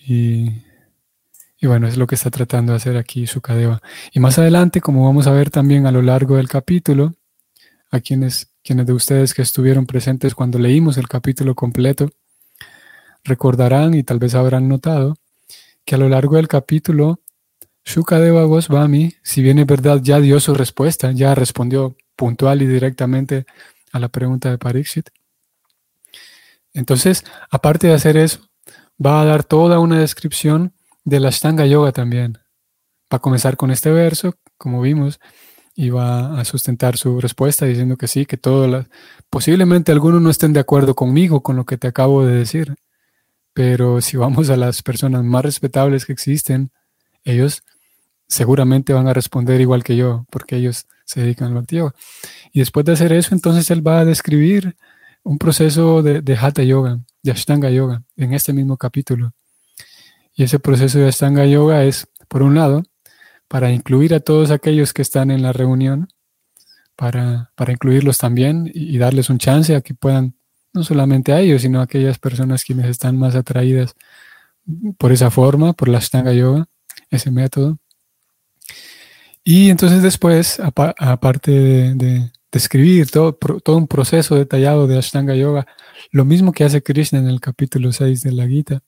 Y 0.01 0.63
bueno, 1.61 1.87
es 1.87 1.97
lo 1.97 2.07
que 2.07 2.15
está 2.15 2.29
tratando 2.29 2.73
de 2.73 2.77
hacer 2.77 2.97
aquí 2.97 3.27
Sukadeva. 3.27 3.81
Y 4.13 4.19
más 4.19 4.37
adelante, 4.39 4.81
como 4.81 5.05
vamos 5.05 5.27
a 5.27 5.31
ver 5.31 5.49
también 5.49 5.85
a 5.85 5.91
lo 5.91 6.01
largo 6.01 6.37
del 6.37 6.47
capítulo, 6.47 7.15
a 7.91 7.99
quienes, 7.99 8.51
quienes 8.63 8.85
de 8.85 8.93
ustedes 8.93 9.33
que 9.33 9.41
estuvieron 9.41 9.85
presentes 9.85 10.35
cuando 10.35 10.59
leímos 10.59 10.97
el 10.97 11.07
capítulo 11.07 11.55
completo, 11.55 12.11
recordarán 13.23 13.93
y 13.93 14.03
tal 14.03 14.19
vez 14.19 14.35
habrán 14.35 14.67
notado 14.67 15.15
que 15.85 15.95
a 15.95 15.97
lo 15.97 16.09
largo 16.09 16.35
del 16.35 16.47
capítulo, 16.47 17.19
Shukadeva 17.83 18.43
Goswami, 18.43 19.15
si 19.23 19.41
bien 19.41 19.57
es 19.57 19.65
verdad, 19.65 19.99
ya 20.01 20.19
dio 20.19 20.39
su 20.39 20.53
respuesta, 20.53 21.11
ya 21.11 21.33
respondió 21.33 21.95
puntual 22.15 22.61
y 22.61 22.67
directamente 22.67 23.45
a 23.91 23.99
la 23.99 24.09
pregunta 24.09 24.49
de 24.51 24.57
Pariksit. 24.57 25.09
Entonces, 26.73 27.23
aparte 27.49 27.87
de 27.87 27.93
hacer 27.93 28.17
eso, 28.17 28.41
va 29.03 29.21
a 29.21 29.25
dar 29.25 29.43
toda 29.43 29.79
una 29.79 29.99
descripción 29.99 30.73
de 31.03 31.19
la 31.19 31.29
Ashtanga 31.29 31.65
Yoga 31.65 31.91
también. 31.91 32.37
Va 33.11 33.17
a 33.17 33.19
comenzar 33.19 33.57
con 33.57 33.71
este 33.71 33.91
verso, 33.91 34.35
como 34.57 34.81
vimos, 34.81 35.19
y 35.75 35.89
va 35.89 36.39
a 36.39 36.45
sustentar 36.45 36.97
su 36.97 37.19
respuesta 37.21 37.65
diciendo 37.65 37.97
que 37.97 38.07
sí, 38.07 38.25
que 38.25 38.37
todo 38.37 38.67
las... 38.67 38.87
Posiblemente 39.29 39.91
algunos 39.91 40.21
no 40.21 40.29
estén 40.29 40.53
de 40.53 40.59
acuerdo 40.59 40.93
conmigo 40.93 41.41
con 41.41 41.55
lo 41.55 41.65
que 41.65 41.77
te 41.77 41.87
acabo 41.87 42.25
de 42.25 42.35
decir, 42.35 42.75
pero 43.53 44.01
si 44.01 44.17
vamos 44.17 44.49
a 44.49 44.57
las 44.57 44.81
personas 44.81 45.23
más 45.23 45.43
respetables 45.43 46.05
que 46.05 46.13
existen, 46.13 46.71
ellos 47.23 47.63
seguramente 48.27 48.93
van 48.93 49.07
a 49.07 49.13
responder 49.13 49.59
igual 49.59 49.83
que 49.83 49.95
yo, 49.95 50.25
porque 50.29 50.57
ellos 50.57 50.85
se 51.05 51.21
dedican 51.21 51.47
al 51.47 51.55
Bhakti 51.55 51.77
Yoga. 51.77 51.95
Y 52.53 52.59
después 52.59 52.85
de 52.85 52.93
hacer 52.93 53.11
eso, 53.11 53.33
entonces 53.33 53.69
él 53.71 53.85
va 53.85 53.99
a 53.99 54.05
describir 54.05 54.75
un 55.23 55.37
proceso 55.37 56.01
de, 56.03 56.37
Hatha 56.39 56.63
Yoga, 56.63 56.99
de 57.23 57.31
Ashtanga 57.31 57.69
Yoga, 57.69 58.03
en 58.15 58.33
este 58.33 58.53
mismo 58.53 58.77
capítulo. 58.77 59.33
Y 60.33 60.43
ese 60.43 60.59
proceso 60.59 60.99
de 60.99 61.07
Ashtanga 61.07 61.45
Yoga 61.45 61.83
es, 61.83 62.07
por 62.27 62.43
un 62.43 62.55
lado, 62.55 62.83
para 63.47 63.71
incluir 63.71 64.13
a 64.13 64.19
todos 64.19 64.51
aquellos 64.51 64.93
que 64.93 65.01
están 65.01 65.31
en 65.31 65.41
la 65.41 65.51
reunión, 65.51 66.07
para, 66.95 67.51
para 67.55 67.71
incluirlos 67.73 68.17
también 68.17 68.69
y, 68.73 68.97
darles 68.97 69.29
un 69.29 69.39
chance 69.39 69.75
a 69.75 69.81
que 69.81 69.93
puedan, 69.93 70.35
no 70.73 70.83
solamente 70.83 71.33
a 71.33 71.39
ellos, 71.39 71.61
sino 71.61 71.79
a 71.79 71.83
aquellas 71.83 72.19
personas 72.19 72.63
quienes 72.63 72.87
están 72.87 73.17
más 73.17 73.35
atraídas 73.35 73.95
por 74.97 75.11
esa 75.11 75.31
forma, 75.31 75.73
por 75.73 75.89
la 75.89 75.97
Ashtanga 75.97 76.33
Yoga, 76.33 76.67
ese 77.09 77.31
método. 77.31 77.79
Y 79.43 79.69
entonces 79.69 80.03
después, 80.03 80.59
aparte 80.59 81.51
de, 81.51 82.31
describir 82.51 83.09
todo, 83.09 83.33
todo 83.33 83.77
un 83.77 83.87
proceso 83.87 84.35
detallado 84.35 84.87
de 84.87 84.97
Ashtanga 84.97 85.35
Yoga, 85.35 85.67
lo 86.11 86.25
mismo 86.25 86.51
que 86.51 86.63
hace 86.63 86.81
Krishna 86.83 87.19
en 87.19 87.27
el 87.27 87.39
capítulo 87.39 87.91
6 87.91 88.21
de 88.21 88.31
la 88.31 88.47
Gita, 88.47 88.81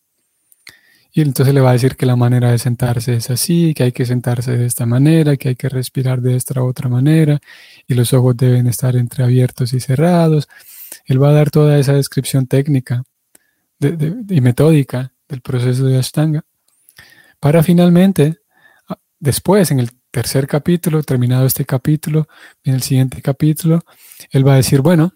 y 1.13 1.21
entonces 1.21 1.53
le 1.53 1.59
va 1.59 1.71
a 1.71 1.73
decir 1.73 1.97
que 1.97 2.05
la 2.05 2.15
manera 2.15 2.51
de 2.51 2.57
sentarse 2.57 3.15
es 3.15 3.29
así, 3.29 3.73
que 3.73 3.83
hay 3.83 3.91
que 3.91 4.05
sentarse 4.05 4.55
de 4.55 4.65
esta 4.65 4.85
manera, 4.85 5.35
que 5.35 5.50
hay 5.50 5.55
que 5.55 5.67
respirar 5.67 6.21
de 6.21 6.38
esta 6.38 6.63
otra 6.63 6.88
manera, 6.88 7.39
y 7.85 7.95
los 7.95 8.13
ojos 8.13 8.38
deben 8.38 8.67
estar 8.67 8.95
entreabiertos 8.95 9.73
y 9.73 9.81
cerrados. 9.81 10.47
Él 11.12 11.22
va 11.22 11.32
a 11.32 11.34
dar 11.34 11.51
toda 11.51 11.77
esa 11.77 11.91
descripción 11.91 12.48
técnica 12.48 13.03
y 13.82 14.39
metódica 14.39 15.12
del 15.27 15.41
proceso 15.41 15.84
de 15.86 15.98
Ashtanga, 15.98 16.46
para 17.38 17.63
finalmente, 17.63 18.38
después, 19.20 19.72
en 19.72 19.82
el 19.82 19.91
tercer 20.10 20.48
capítulo, 20.48 21.03
terminado 21.03 21.46
este 21.46 21.65
capítulo, 21.65 22.30
en 22.63 22.75
el 22.75 22.82
siguiente 22.82 23.22
capítulo, 23.22 23.84
él 24.30 24.48
va 24.48 24.53
a 24.53 24.58
decir, 24.58 24.80
bueno, 24.80 25.12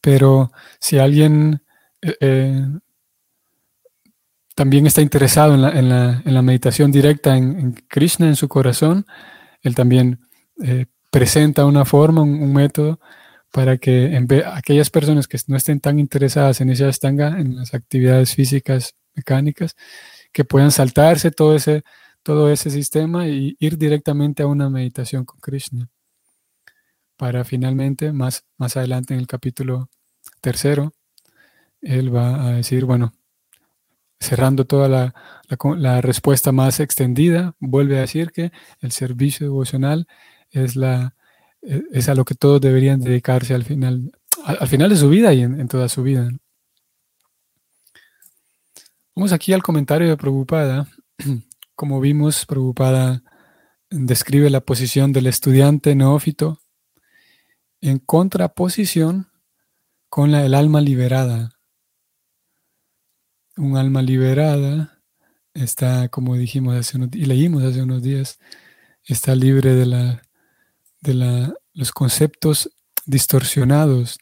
pero 0.00 0.52
si 0.80 0.98
alguien 0.98 1.60
eh, 2.00 2.16
eh, 2.20 2.66
también 4.54 4.86
está 4.86 5.02
interesado 5.02 5.54
en 5.54 5.90
la, 5.90 6.42
meditación 6.42 6.90
directa 6.90 7.36
en, 7.36 7.74
Krishna, 7.88 8.26
en 8.26 8.36
su 8.36 8.48
corazón, 8.48 9.04
él 9.60 9.74
también 9.74 10.20
eh, 10.64 10.86
presenta 11.10 11.66
una 11.66 11.84
forma, 11.84 12.22
un, 12.22 12.54
método 12.54 13.00
para 13.52 13.78
que 13.78 14.14
en 14.16 14.28
aquellas 14.46 14.90
personas 14.90 15.26
que 15.26 15.38
no 15.46 15.56
estén 15.56 15.80
tan 15.80 15.98
interesadas 15.98 16.60
en 16.60 16.70
esa 16.70 16.88
astanga, 16.88 17.38
en 17.40 17.56
las 17.56 17.74
actividades 17.74 18.34
físicas, 18.34 18.94
mecánicas, 19.14 19.74
que 20.32 20.44
puedan 20.44 20.70
saltarse 20.70 21.30
todo 21.30 21.56
ese, 21.56 21.82
todo 22.22 22.50
ese 22.50 22.70
sistema 22.70 23.26
y 23.28 23.56
ir 23.58 23.78
directamente 23.78 24.42
a 24.42 24.46
una 24.46 24.68
meditación 24.70 25.24
con 25.24 25.40
Krishna. 25.40 25.88
Para 27.16 27.44
finalmente, 27.44 28.12
más, 28.12 28.44
más 28.58 28.76
adelante 28.76 29.14
en 29.14 29.20
el 29.20 29.26
capítulo 29.26 29.90
tercero, 30.40 30.92
él 31.80 32.14
va 32.14 32.48
a 32.48 32.52
decir, 32.52 32.84
bueno, 32.84 33.12
cerrando 34.20 34.64
toda 34.66 34.88
la, 34.88 36.00
respuesta 36.00 36.52
más 36.52 36.80
extendida, 36.80 37.54
vuelve 37.58 37.98
a 37.98 38.02
decir 38.02 38.32
que 38.32 38.52
el 38.80 38.92
servicio 38.92 39.46
devocional 39.46 40.06
es, 40.50 40.76
la, 40.76 41.14
es 41.62 42.08
a 42.08 42.14
lo 42.14 42.24
que 42.24 42.34
todos 42.34 42.60
deberían 42.60 43.00
dedicarse 43.00 43.54
al 43.54 43.64
final, 43.64 44.12
al, 44.44 44.68
final 44.68 44.90
de 44.90 44.96
su 44.96 45.08
vida 45.08 45.32
y 45.34 45.42
en, 45.42 45.68
toda 45.68 45.88
su 45.88 46.02
vida. 46.02 46.28
Vamos 49.14 49.32
aquí 49.32 49.52
al 49.52 49.62
comentario 49.62 50.08
de 50.08 50.16
Prabhupada. 50.16 50.88
Como 51.74 52.00
vimos, 52.00 52.46
Prabhupada 52.46 53.22
describe 53.90 54.50
la 54.50 54.60
posición 54.60 55.12
del 55.12 55.26
estudiante 55.26 55.94
neófito 55.94 56.60
en 57.80 57.98
contraposición 57.98 59.28
con 60.08 60.32
la 60.32 60.42
del 60.42 60.54
alma 60.54 60.80
liberada 60.80 61.58
un 63.58 63.76
alma 63.76 64.02
liberada 64.02 65.02
está, 65.52 66.08
como 66.08 66.36
dijimos 66.36 66.76
hace 66.76 66.96
unos, 66.96 67.10
y 67.12 67.26
leímos 67.26 67.64
hace 67.64 67.82
unos 67.82 68.02
días, 68.02 68.38
está 69.04 69.34
libre 69.34 69.74
de, 69.74 69.86
la, 69.86 70.22
de 71.00 71.52
los 71.74 71.92
conceptos 71.92 72.70
distorsionados, 73.06 74.18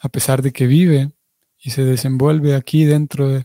a 0.00 0.08
pesar 0.08 0.42
de 0.42 0.52
que 0.52 0.66
vive 0.66 1.12
y 1.58 1.70
se 1.70 1.84
desenvuelve 1.84 2.54
aquí 2.54 2.84
dentro 2.84 3.44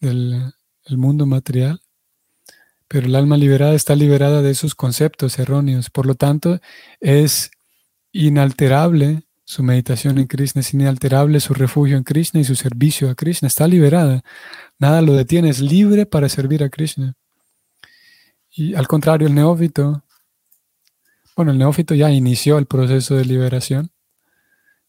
del 0.00 0.52
mundo 0.88 1.26
material. 1.26 1.80
Pero 2.88 3.06
el 3.06 3.14
alma 3.14 3.36
liberada 3.36 3.74
está 3.74 3.94
liberada 3.94 4.42
de 4.42 4.50
esos 4.50 4.74
conceptos 4.74 5.38
erróneos. 5.38 5.90
Por 5.90 6.06
lo 6.06 6.16
tanto, 6.16 6.60
es 7.00 7.50
inalterable 8.12 9.24
su 9.50 9.64
meditación 9.64 10.18
en 10.18 10.28
Krishna 10.28 10.60
es 10.60 10.72
inalterable, 10.74 11.40
su 11.40 11.54
refugio 11.54 11.96
en 11.96 12.04
Krishna 12.04 12.38
y 12.38 12.44
su 12.44 12.54
servicio 12.54 13.10
a 13.10 13.16
Krishna 13.16 13.48
está 13.48 13.66
liberada. 13.66 14.22
Nada 14.78 15.02
lo 15.02 15.14
detiene, 15.14 15.48
es 15.48 15.58
libre 15.58 16.06
para 16.06 16.28
servir 16.28 16.62
a 16.62 16.68
Krishna. 16.68 17.14
Y 18.48 18.76
al 18.76 18.86
contrario, 18.86 19.26
el 19.26 19.34
neófito, 19.34 20.04
bueno, 21.40 21.52
el 21.52 21.58
neófito 21.58 21.94
ya 21.94 22.10
inició 22.10 22.58
el 22.58 22.66
proceso 22.66 23.14
de 23.14 23.24
liberación. 23.24 23.90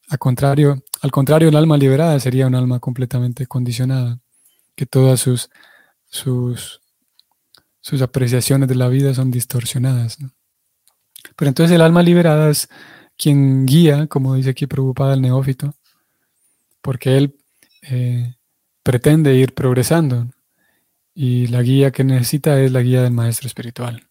Al 0.10 0.20
contrario, 0.20 0.84
al 1.02 1.10
contrario, 1.10 1.48
el 1.48 1.56
alma 1.56 1.78
liberada 1.78 2.20
sería 2.20 2.46
un 2.46 2.56
alma 2.56 2.82
completamente 2.82 3.48
condicionada, 3.48 4.20
que 4.76 4.86
todas 4.86 5.22
sus, 5.22 5.50
sus, 6.10 6.82
sus 7.80 8.02
apreciaciones 8.02 8.68
de 8.68 8.76
la 8.76 8.90
vida 8.90 9.14
son 9.14 9.32
distorsionadas. 9.32 10.18
Pero 11.38 11.48
entonces 11.48 11.74
el 11.74 11.80
alma 11.80 12.04
liberada 12.04 12.50
es 12.50 12.68
quien 13.18 13.66
guía, 13.66 14.08
como 14.08 14.36
dice 14.36 14.50
aquí 14.50 14.68
preocupada 14.68 15.14
el 15.14 15.22
neófito, 15.22 15.74
porque 16.82 17.16
él 17.16 17.38
eh, 17.84 18.36
pretende 18.84 19.36
ir 19.36 19.54
progresando 19.54 20.28
y 21.16 21.48
la 21.48 21.62
guía 21.62 21.92
que 21.92 22.04
necesita 22.04 22.60
es 22.60 22.74
la 22.74 22.82
guía 22.82 23.04
del 23.04 23.14
maestro 23.14 23.48
espiritual. 23.48 24.06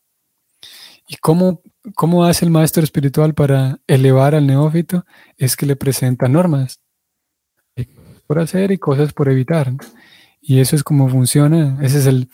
¿Y 1.07 1.17
cómo, 1.17 1.61
cómo 1.95 2.25
hace 2.25 2.45
el 2.45 2.51
maestro 2.51 2.83
espiritual 2.83 3.35
para 3.35 3.81
elevar 3.87 4.35
al 4.35 4.47
neófito? 4.47 5.05
Es 5.37 5.57
que 5.57 5.67
le 5.67 5.77
presenta 5.77 6.29
normas 6.29 6.81
por 8.27 8.39
hacer 8.39 8.71
y 8.71 8.79
cosas 8.79 9.13
por 9.13 9.29
evitar. 9.29 9.73
Y 10.41 10.61
eso 10.61 10.77
es 10.77 10.85
como 10.85 11.09
funciona, 11.09 11.79
ese 11.83 11.99
es 11.99 12.07
el, 12.07 12.29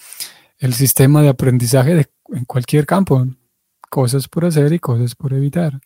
sistema 0.74 1.22
de 1.22 1.30
aprendizaje 1.30 2.06
en 2.28 2.44
cualquier 2.44 2.84
campo, 2.84 3.26
cosas 3.88 4.28
por 4.28 4.44
hacer 4.44 4.74
y 4.74 4.78
cosas 4.78 5.14
por 5.14 5.32
evitar. 5.32 5.80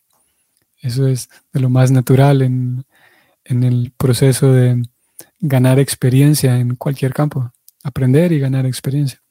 Eso 0.81 1.07
es 1.07 1.29
de 1.53 1.59
lo 1.59 1.69
más 1.69 1.91
natural 1.91 2.41
en, 2.41 2.85
el 3.45 3.93
proceso 3.95 4.51
de 4.51 4.83
ganar 5.39 5.79
experiencia 5.79 6.57
en 6.57 6.75
cualquier 6.75 7.13
campo, 7.13 7.51
aprender 7.81 8.33
y 8.33 8.39
ganar 8.39 8.65
experiencia. 8.65 9.21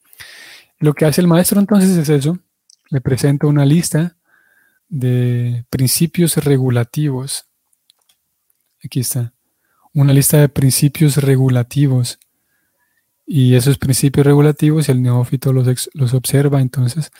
Lo 0.79 0.93
que 0.93 1.05
hace 1.05 1.21
el 1.21 1.27
maestro 1.27 1.59
entonces 1.59 1.95
es 1.95 2.09
eso, 2.09 2.39
le 2.89 3.01
presenta 3.01 3.45
una 3.45 3.65
lista 3.65 4.17
de 4.91 5.63
principios 5.69 6.35
regulativos. 6.37 7.45
Aquí 8.83 8.99
está, 8.99 9.33
una 9.93 10.13
lista 10.13 10.37
de 10.37 10.49
principios 10.49 11.17
regulativos. 11.17 12.19
Y 13.25 13.55
esos 13.55 13.77
principios 13.77 14.25
regulativos, 14.25 14.89
el 14.89 15.01
neófito 15.01 15.53
los, 15.53 15.89
los 15.93 16.13
observa, 16.13 16.59
entonces 16.59 17.11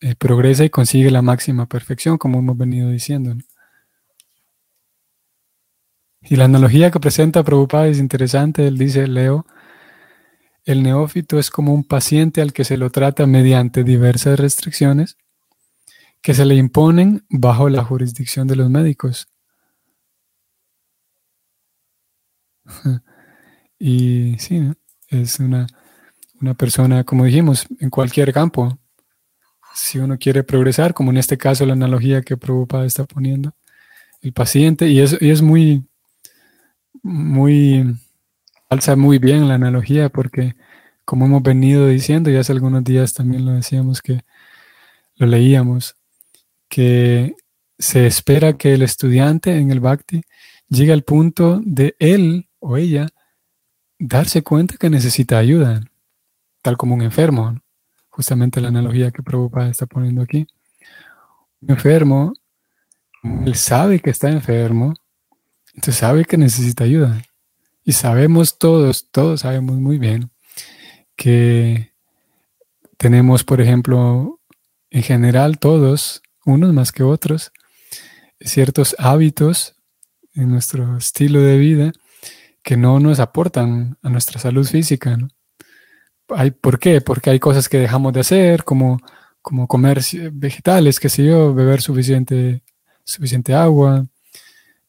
eh, 0.00 0.14
progresa 0.14 0.64
y 0.64 0.70
consigue 0.70 1.10
la 1.10 1.20
máxima 1.20 1.66
perfección, 1.66 2.16
como 2.16 2.38
hemos 2.38 2.56
venido 2.56 2.88
diciendo. 2.88 3.36
Y 6.22 6.36
la 6.36 6.46
analogía 6.46 6.90
que 6.90 6.98
presenta 6.98 7.44
Prabhupada 7.44 7.88
es 7.88 7.98
interesante. 7.98 8.66
Él 8.66 8.78
dice, 8.78 9.06
Leo, 9.06 9.46
el 10.64 10.82
neófito 10.82 11.38
es 11.38 11.50
como 11.50 11.74
un 11.74 11.84
paciente 11.84 12.40
al 12.40 12.54
que 12.54 12.64
se 12.64 12.78
lo 12.78 12.88
trata 12.88 13.26
mediante 13.26 13.84
diversas 13.84 14.40
restricciones 14.40 15.18
que 16.22 16.34
se 16.34 16.44
le 16.44 16.54
imponen 16.56 17.24
bajo 17.30 17.68
la 17.68 17.84
jurisdicción 17.84 18.48
de 18.48 18.56
los 18.56 18.70
médicos. 18.70 19.28
Y 23.80 24.36
sí, 24.40 24.72
es 25.06 25.38
una, 25.38 25.68
una 26.40 26.54
persona, 26.54 27.04
como 27.04 27.24
dijimos, 27.24 27.66
en 27.78 27.90
cualquier 27.90 28.32
campo. 28.32 28.78
Si 29.74 29.98
uno 30.00 30.18
quiere 30.18 30.42
progresar, 30.42 30.94
como 30.94 31.12
en 31.12 31.18
este 31.18 31.38
caso 31.38 31.64
la 31.64 31.74
analogía 31.74 32.22
que 32.22 32.36
Prabhupada 32.36 32.86
está 32.86 33.04
poniendo, 33.04 33.54
el 34.20 34.32
paciente, 34.32 34.88
y 34.88 35.00
es, 35.00 35.16
y 35.20 35.30
es 35.30 35.42
muy, 35.42 35.86
muy, 37.02 37.84
alza 38.68 38.96
muy 38.96 39.18
bien 39.18 39.48
la 39.48 39.54
analogía, 39.54 40.08
porque 40.08 40.56
como 41.04 41.26
hemos 41.26 41.42
venido 41.42 41.86
diciendo, 41.86 42.30
y 42.30 42.36
hace 42.36 42.52
algunos 42.52 42.84
días 42.84 43.14
también 43.14 43.44
lo 43.44 43.52
decíamos 43.52 44.02
que 44.02 44.24
lo 45.16 45.26
leíamos, 45.26 45.97
que 46.68 47.34
se 47.78 48.06
espera 48.06 48.56
que 48.56 48.74
el 48.74 48.82
estudiante 48.82 49.56
en 49.56 49.70
el 49.70 49.80
Bhakti 49.80 50.22
llegue 50.68 50.92
al 50.92 51.02
punto 51.02 51.60
de 51.64 51.96
él 51.98 52.48
o 52.58 52.76
ella 52.76 53.08
darse 53.98 54.42
cuenta 54.42 54.76
que 54.76 54.90
necesita 54.90 55.38
ayuda, 55.38 55.80
tal 56.62 56.76
como 56.76 56.94
un 56.94 57.02
enfermo. 57.02 57.60
Justamente 58.08 58.60
la 58.60 58.68
analogía 58.68 59.10
que 59.10 59.22
Prabhupada 59.22 59.70
está 59.70 59.86
poniendo 59.86 60.22
aquí. 60.22 60.46
Un 61.60 61.70
enfermo, 61.70 62.32
él 63.44 63.54
sabe 63.54 64.00
que 64.00 64.10
está 64.10 64.28
enfermo, 64.30 64.94
entonces 65.74 65.96
sabe 65.96 66.24
que 66.24 66.36
necesita 66.36 66.84
ayuda. 66.84 67.22
Y 67.84 67.92
sabemos 67.92 68.58
todos, 68.58 69.08
todos 69.10 69.40
sabemos 69.40 69.76
muy 69.76 69.98
bien 69.98 70.30
que 71.16 71.92
tenemos, 72.96 73.44
por 73.44 73.60
ejemplo, 73.60 74.40
en 74.90 75.02
general 75.02 75.58
todos, 75.58 76.22
unos 76.48 76.72
más 76.72 76.92
que 76.92 77.02
otros, 77.02 77.52
ciertos 78.40 78.96
hábitos 78.98 79.76
en 80.34 80.48
nuestro 80.48 80.96
estilo 80.96 81.40
de 81.40 81.58
vida 81.58 81.92
que 82.62 82.76
no 82.76 83.00
nos 83.00 83.20
aportan 83.20 83.98
a 84.02 84.08
nuestra 84.08 84.40
salud 84.40 84.66
física. 84.66 85.18
Hay, 86.28 86.50
¿Por 86.50 86.78
qué? 86.78 87.00
Porque 87.00 87.30
hay 87.30 87.38
cosas 87.38 87.68
que 87.68 87.78
dejamos 87.78 88.12
de 88.12 88.20
hacer, 88.20 88.64
como, 88.64 88.98
como 89.42 89.66
comer 89.66 90.00
vegetales, 90.32 91.00
qué 91.00 91.08
sé 91.08 91.24
yo, 91.24 91.54
beber 91.54 91.82
suficiente, 91.82 92.62
suficiente 93.04 93.54
agua. 93.54 94.06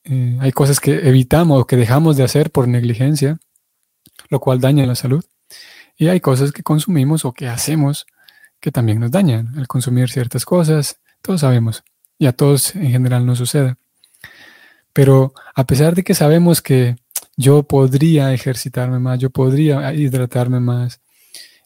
Eh, 0.04 0.38
hay 0.40 0.52
cosas 0.52 0.80
que 0.80 1.08
evitamos 1.08 1.62
o 1.62 1.68
que 1.68 1.76
dejamos 1.76 2.16
de 2.18 2.24
hacer 2.24 2.52
por 2.52 2.68
negligencia, 2.68 3.38
lo 4.30 4.40
cual 4.40 4.60
daña 4.60 4.86
la 4.86 4.96
salud. 4.96 5.24
Y 5.98 6.08
hay 6.08 6.22
cosas 6.22 6.52
que 6.52 6.64
consumimos 6.64 7.26
o 7.26 7.34
que 7.34 7.48
hacemos 7.48 8.06
que 8.62 8.72
también 8.72 9.00
nos 9.00 9.12
dañan. 9.12 9.58
El 9.58 9.68
consumir 9.68 10.10
ciertas 10.10 10.46
cosas, 10.46 11.00
todos 11.22 11.42
sabemos, 11.42 11.84
y 12.18 12.26
a 12.26 12.34
todos 12.34 12.76
en 12.76 12.92
general 12.92 13.26
nos 13.26 13.38
sucede. 13.38 13.76
Pero 14.94 15.34
a 15.56 15.66
pesar 15.66 15.96
de 15.96 16.04
que 16.04 16.14
sabemos 16.14 16.62
que 16.62 16.96
yo 17.38 17.64
podría 17.64 18.34
ejercitarme 18.34 19.00
más, 19.00 19.20
yo 19.20 19.30
podría 19.30 19.94
hidratarme 19.94 20.60
más, 20.60 21.00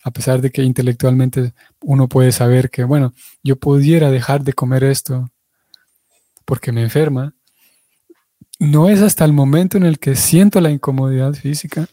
a 0.04 0.12
pesar 0.12 0.42
de 0.42 0.52
que 0.52 0.64
intelectualmente 0.64 1.54
uno 1.82 2.08
puede 2.08 2.32
saber 2.32 2.70
que, 2.70 2.84
bueno, 2.84 3.14
yo 3.42 3.56
pudiera 3.56 4.12
dejar 4.12 4.44
de 4.44 4.54
comer 4.54 4.84
esto 4.84 5.32
porque 6.46 6.72
me 6.72 6.84
enferma, 6.84 7.34
no 8.60 8.90
es 8.90 9.02
hasta 9.02 9.26
el 9.26 9.34
momento 9.34 9.78
en 9.78 9.84
el 9.84 9.98
que 9.98 10.16
siento 10.16 10.62
la 10.62 10.70
incomodidad 10.70 11.34
física, 11.34 11.88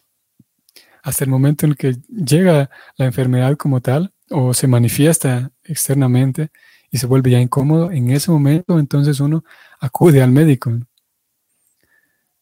hasta 1.02 1.24
el 1.24 1.30
momento 1.30 1.64
en 1.64 1.70
el 1.70 1.76
que 1.76 1.96
llega 2.08 2.68
la 2.96 3.06
enfermedad 3.06 3.56
como 3.56 3.80
tal 3.80 4.12
o 4.28 4.52
se 4.52 4.66
manifiesta 4.66 5.50
externamente 5.64 6.50
y 6.90 6.98
se 6.98 7.06
vuelve 7.06 7.30
ya 7.30 7.40
incómodo, 7.40 7.90
en 7.90 8.10
ese 8.10 8.30
momento 8.30 8.78
entonces 8.78 9.20
uno 9.20 9.44
acude 9.78 10.22
al 10.22 10.32
médico 10.32 10.72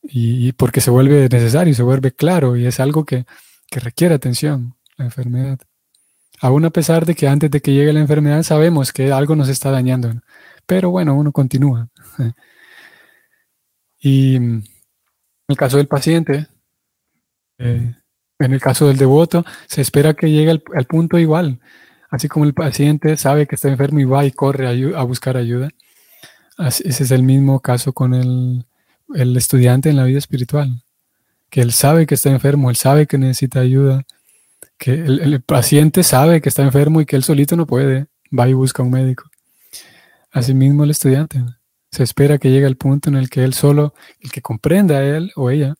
y, 0.02 0.52
porque 0.52 0.80
se 0.80 0.90
vuelve 0.90 1.28
necesario, 1.28 1.74
se 1.74 1.82
vuelve 1.82 2.12
claro 2.12 2.56
y 2.56 2.66
es 2.66 2.80
algo 2.80 3.04
que, 3.04 3.26
requiere 3.70 4.14
atención, 4.14 4.74
la 4.96 5.04
enfermedad. 5.04 5.58
Aún 6.40 6.64
a 6.64 6.70
pesar 6.70 7.04
de 7.04 7.14
que 7.14 7.28
antes 7.28 7.50
de 7.50 7.60
que 7.60 7.72
llegue 7.72 7.92
la 7.92 8.00
enfermedad 8.00 8.42
sabemos 8.42 8.92
que 8.92 9.12
algo 9.12 9.36
nos 9.36 9.48
está 9.50 9.70
dañando, 9.70 10.14
pero 10.66 10.90
bueno, 10.90 11.14
uno 11.14 11.32
continúa. 11.32 11.88
Y 14.00 14.36
en 14.36 14.64
el 15.48 15.56
caso 15.56 15.76
del 15.76 15.88
paciente, 15.88 16.46
eh, 17.58 17.94
en 18.38 18.52
el 18.52 18.60
caso 18.60 18.86
del 18.86 18.96
devoto, 18.96 19.44
se 19.66 19.80
espera 19.80 20.14
que 20.14 20.30
llegue 20.30 20.50
al, 20.50 20.86
punto 20.86 21.18
igual. 21.18 21.58
Así 22.08 22.28
como 22.28 22.44
el 22.44 22.54
paciente 22.54 23.16
sabe 23.16 23.46
que 23.46 23.54
está 23.54 23.68
enfermo 23.68 24.00
y 24.00 24.04
va 24.04 24.24
y 24.24 24.32
corre 24.32 24.94
a, 24.94 25.02
buscar 25.02 25.36
ayuda. 25.36 25.70
ese 26.58 26.88
es 26.88 27.10
el 27.10 27.22
mismo 27.22 27.60
caso 27.60 27.92
con 27.92 28.14
el, 28.14 28.64
el 29.14 29.36
estudiante 29.36 29.90
en 29.90 29.96
la 29.96 30.04
vida 30.04 30.18
espiritual, 30.18 30.82
que 31.50 31.60
él 31.60 31.72
sabe 31.72 32.06
que 32.06 32.14
está 32.14 32.30
enfermo, 32.30 32.70
él 32.70 32.76
sabe 32.76 33.06
que 33.06 33.18
necesita 33.18 33.60
ayuda, 33.60 34.04
que 34.76 34.92
el, 34.92 35.42
paciente 35.42 36.02
sabe 36.02 36.40
que 36.40 36.48
está 36.48 36.62
enfermo 36.62 37.00
y 37.00 37.06
que 37.06 37.16
él 37.16 37.24
solito 37.24 37.56
no 37.56 37.66
puede, 37.66 38.06
va 38.36 38.48
y 38.48 38.52
busca 38.52 38.82
un 38.82 38.90
médico. 38.90 39.24
Asimismo 40.30 40.84
el 40.84 40.90
estudiante, 40.90 41.44
se 41.90 42.02
espera 42.02 42.38
que 42.38 42.50
llegue 42.50 42.66
al 42.66 42.76
punto 42.76 43.08
en 43.08 43.16
el 43.16 43.28
que 43.28 43.44
él 43.44 43.54
solo, 43.54 43.94
el 44.20 44.30
que 44.30 44.42
comprenda 44.42 44.98
a 44.98 45.04
él 45.04 45.32
o 45.36 45.50
ella, 45.50 45.74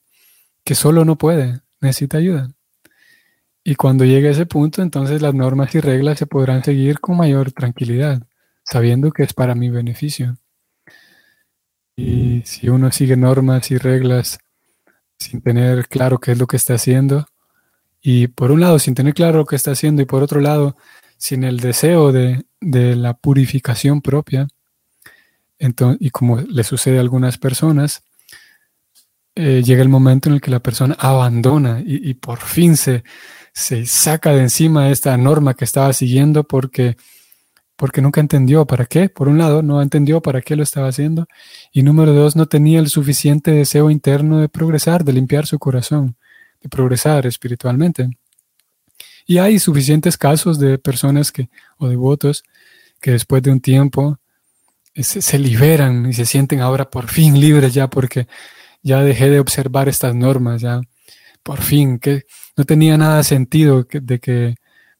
que 0.64 0.74
solo 0.74 1.04
no 1.04 1.16
puede, 1.16 1.60
necesita 1.80 2.18
ayuda. 2.18 2.50
Y 3.68 3.74
cuando 3.74 4.06
llegue 4.06 4.28
a 4.28 4.30
ese 4.30 4.46
punto, 4.46 4.80
entonces 4.80 5.20
las 5.20 5.34
normas 5.34 5.74
y 5.74 5.80
reglas 5.80 6.18
se 6.18 6.24
podrán 6.24 6.64
seguir 6.64 7.00
con 7.00 7.18
mayor 7.18 7.52
tranquilidad, 7.52 8.22
sabiendo 8.64 9.12
que 9.12 9.24
es 9.24 9.34
para 9.34 9.54
mi 9.54 9.68
beneficio. 9.68 10.38
Y 11.94 12.40
si 12.46 12.70
uno 12.70 12.90
sigue 12.90 13.18
normas 13.18 13.70
y 13.70 13.76
reglas 13.76 14.38
sin 15.18 15.42
tener 15.42 15.86
claro 15.86 16.18
qué 16.18 16.32
es 16.32 16.38
lo 16.38 16.46
que 16.46 16.56
está 16.56 16.76
haciendo, 16.76 17.26
y 18.00 18.28
por 18.28 18.52
un 18.52 18.60
lado 18.60 18.78
sin 18.78 18.94
tener 18.94 19.12
claro 19.12 19.36
lo 19.36 19.44
que 19.44 19.56
está 19.56 19.72
haciendo 19.72 20.00
y 20.00 20.06
por 20.06 20.22
otro 20.22 20.40
lado 20.40 20.74
sin 21.18 21.44
el 21.44 21.60
deseo 21.60 22.10
de, 22.10 22.46
la 22.62 23.12
purificación 23.12 24.00
propia, 24.00 24.48
entonces, 25.58 25.98
y 26.00 26.08
como 26.08 26.40
le 26.40 26.64
sucede 26.64 26.96
a 26.96 27.02
algunas 27.02 27.36
personas, 27.36 28.02
eh, 29.34 29.62
llega 29.62 29.82
el 29.82 29.90
momento 29.90 30.30
en 30.30 30.36
el 30.36 30.40
que 30.40 30.50
la 30.50 30.60
persona 30.60 30.96
abandona 30.98 31.82
y 31.84 32.14
por 32.14 32.38
fin 32.38 32.78
se, 32.78 33.04
se 33.58 33.86
saca 33.86 34.32
de 34.32 34.42
encima 34.42 34.88
esta 34.88 35.16
norma 35.16 35.54
que 35.54 35.64
estaba 35.64 35.92
siguiendo 35.92 36.44
porque 36.44 36.96
porque 37.74 38.00
nunca 38.00 38.20
entendió 38.20 38.66
para 38.66 38.86
qué. 38.86 39.08
Por 39.08 39.28
un 39.28 39.38
lado, 39.38 39.62
no 39.62 39.82
entendió 39.82 40.20
para 40.20 40.42
qué 40.42 40.56
lo 40.56 40.64
estaba 40.64 40.88
haciendo. 40.88 41.28
Y 41.72 41.84
número 41.84 42.12
dos, 42.12 42.34
no 42.34 42.46
tenía 42.46 42.80
el 42.80 42.88
suficiente 42.88 43.52
deseo 43.52 43.90
interno 43.90 44.40
de 44.40 44.48
progresar, 44.48 45.04
de 45.04 45.12
limpiar 45.12 45.46
su 45.46 45.60
corazón, 45.60 46.16
de 46.60 46.68
progresar 46.68 47.24
espiritualmente. 47.26 48.10
Y 49.26 49.38
hay 49.38 49.60
suficientes 49.60 50.16
casos 50.16 50.58
de 50.58 50.78
personas 50.78 51.30
que, 51.30 51.50
o 51.78 51.88
devotos 51.88 52.42
que 53.00 53.12
después 53.12 53.44
de 53.44 53.52
un 53.52 53.60
tiempo 53.60 54.18
eh, 54.94 55.04
se, 55.04 55.38
liberan 55.38 56.06
y 56.06 56.14
se 56.14 56.26
sienten 56.26 56.60
ahora 56.60 56.90
por 56.90 57.06
fin 57.06 57.40
libres 57.40 57.74
ya 57.74 57.88
porque 57.88 58.26
ya 58.82 59.02
dejé 59.02 59.30
de 59.30 59.38
observar 59.38 59.88
estas 59.88 60.16
normas, 60.16 60.62
ya 60.62 60.80
por 61.42 61.60
fin, 61.60 61.98
que 61.98 62.24
no 62.56 62.64
tenía 62.64 62.96
nada 62.96 63.22
sentido 63.22 63.86
de, 63.90 64.18
que, 64.18 64.54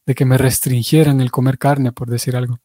de 0.07 0.15
que 0.15 0.25
me 0.25 0.39
restringieran 0.39 1.21
el 1.21 1.31
comer 1.31 1.59
carne, 1.59 1.93
por 1.93 2.09
decir 2.09 2.37
algo. 2.37 2.61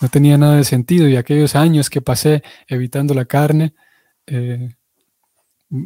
No 0.00 0.08
tenía 0.08 0.36
nada 0.36 0.56
de 0.56 0.64
sentido 0.64 1.08
y 1.08 1.16
aquellos 1.16 1.54
años 1.54 1.88
que 1.88 2.00
pasé 2.00 2.42
evitando 2.66 3.14
la 3.14 3.24
carne 3.24 3.74
eh, 4.26 4.74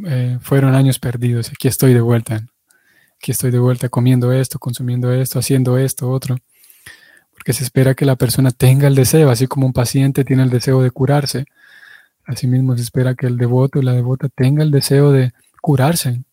eh, 0.07 0.39
fueron 0.41 0.75
años 0.75 0.99
perdidos. 0.99 1.51
Aquí 1.51 1.69
estoy 1.69 1.95
de 1.95 2.01
vuelta. 2.01 2.47
Aquí 3.17 3.33
estoy 3.33 3.51
de 3.51 3.59
vuelta 3.59 3.89
comiendo 3.89 4.33
esto, 4.33 4.59
consumiendo 4.59 5.13
esto, 5.13 5.39
haciendo 5.39 5.79
esto, 5.79 6.11
otro. 6.11 6.37
Porque 7.33 7.53
se 7.53 7.65
espera 7.65 7.95
que 7.95 8.05
la 8.05 8.17
persona 8.17 8.51
tenga 8.51 8.89
el 8.89 8.95
deseo, 8.95 9.31
así 9.31 9.47
como 9.47 9.67
un 9.67 9.73
paciente 9.73 10.25
tiene 10.25 10.43
el 10.43 10.51
deseo 10.51 10.83
de 10.83 10.91
curarse. 10.91 11.45
Asimismo 12.25 12.77
se 12.77 12.83
espera 12.83 13.15
que 13.15 13.27
el 13.27 13.37
devoto 13.37 13.79
o 13.79 13.83
la 13.83 13.93
devota 13.93 14.29
tenga 14.29 14.63
el 14.63 14.71
deseo 14.71 15.13
de 15.13 15.33
curarse, 15.61 16.25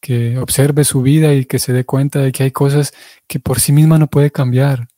que 0.00 0.38
observe 0.38 0.84
su 0.84 1.02
vida 1.02 1.34
y 1.34 1.44
que 1.44 1.58
se 1.58 1.72
dé 1.72 1.84
cuenta 1.84 2.20
de 2.20 2.32
que 2.32 2.44
hay 2.44 2.50
cosas 2.50 2.92
que 3.26 3.40
por 3.40 3.60
sí 3.60 3.72
misma 3.72 3.98
no 3.98 4.06
puede 4.06 4.30
cambiar, 4.30 4.88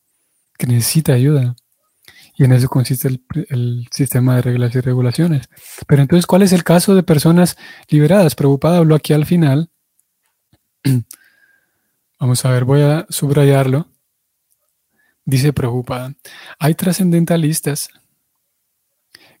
que 0.57 0.67
necesita 0.67 1.13
ayuda. 1.13 1.55
Y 2.35 2.45
en 2.45 2.53
eso 2.53 2.69
consiste 2.69 3.07
el, 3.49 3.87
sistema 3.91 4.35
de 4.35 4.41
reglas 4.41 4.73
y 4.73 4.79
regulaciones. 4.79 5.49
Pero 5.87 6.01
entonces, 6.01 6.25
¿cuál 6.25 6.43
es 6.43 6.53
el 6.53 6.63
caso 6.63 6.95
de 6.95 7.03
personas 7.03 7.57
liberadas? 7.89 8.35
Preocupada 8.35 8.77
habló 8.77 8.95
aquí 8.95 9.13
al 9.13 9.25
final. 9.25 9.69
Vamos 12.19 12.45
a 12.45 12.51
ver, 12.51 12.65
voy 12.65 12.81
a 12.81 13.05
subrayarlo. 13.09 13.87
Dice 15.23 15.53
preocupada, 15.53 16.15
hay 16.57 16.73
trascendentalistas 16.73 17.89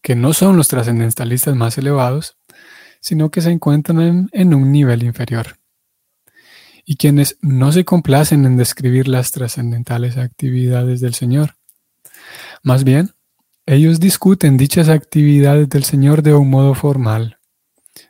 que 0.01 0.15
no 0.15 0.33
son 0.33 0.57
los 0.57 0.67
trascendentalistas 0.67 1.55
más 1.55 1.77
elevados, 1.77 2.37
sino 3.01 3.29
que 3.29 3.41
se 3.41 3.51
encuentran 3.51 4.29
en 4.31 4.53
un 4.53 4.71
nivel 4.71 5.03
inferior. 5.03 5.57
y 6.83 6.95
quienes 6.95 7.37
no 7.41 7.71
se 7.71 7.85
complacen 7.85 8.43
en 8.43 8.57
describir 8.57 9.07
las 9.07 9.31
trascendentales 9.31 10.17
actividades 10.17 10.99
del 10.99 11.13
Señor. 11.13 11.55
Más 12.63 12.83
bien, 12.83 13.13
ellos 13.67 13.99
discuten 13.99 14.57
dichas 14.57 14.89
actividades 14.89 15.69
del 15.69 15.83
Señor 15.83 16.23
de 16.23 16.33
un 16.33 16.49
modo 16.49 16.73
formal, 16.73 17.37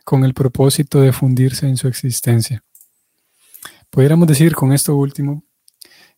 con 0.04 0.24
el 0.24 0.32
propósito 0.32 1.00
de 1.00 1.12
fundirse 1.12 1.68
en 1.68 1.76
su 1.76 1.86
existencia. 1.86 2.64
Pudiéramos 3.90 4.26
decir 4.26 4.54
con 4.54 4.72
esto 4.72 4.96
último 4.96 5.44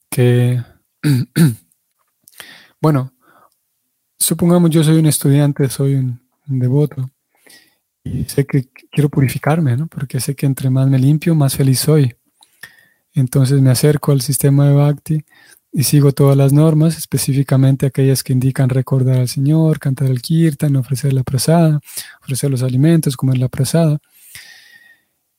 que, 0.09 0.63
bueno, 2.81 3.13
supongamos 4.17 4.71
yo 4.71 4.85
soy 4.85 4.99
un 4.99 5.07
estudiante, 5.07 5.69
soy 5.69 5.97
un, 5.97 6.21
devoto, 6.47 7.11
y 8.05 8.25
sé 8.25 8.45
que 8.45 8.69
quiero 8.93 9.09
purificarme, 9.09 9.77
¿no? 9.77 9.87
Porque 9.87 10.21
sé 10.21 10.37
que 10.37 10.47
entre 10.47 10.69
más 10.69 10.89
me 10.89 10.99
limpio, 10.99 11.35
más 11.35 11.57
feliz 11.57 11.81
soy. 11.81 12.15
Entonces 13.15 13.61
me 13.61 13.71
acerco 13.71 14.13
al 14.13 14.21
sistema 14.21 14.69
de 14.69 14.75
Bhakti 14.75 15.25
y 15.73 15.85
sigo 15.85 16.13
todas 16.13 16.37
las 16.37 16.53
normas, 16.53 16.99
específicamente 16.99 17.87
aquellas 17.87 18.23
que 18.23 18.33
indican 18.33 18.69
recordar 18.69 19.19
al 19.19 19.29
Señor, 19.29 19.79
cantar 19.79 20.09
el 20.09 20.21
kirtan, 20.21 20.77
ofrecer 20.77 21.13
la 21.13 21.23
prasada, 21.23 21.81
ofrecer 22.23 22.51
los 22.51 22.63
alimentos, 22.63 23.17
comer 23.17 23.39
la 23.39 23.49
prasada. 23.49 23.99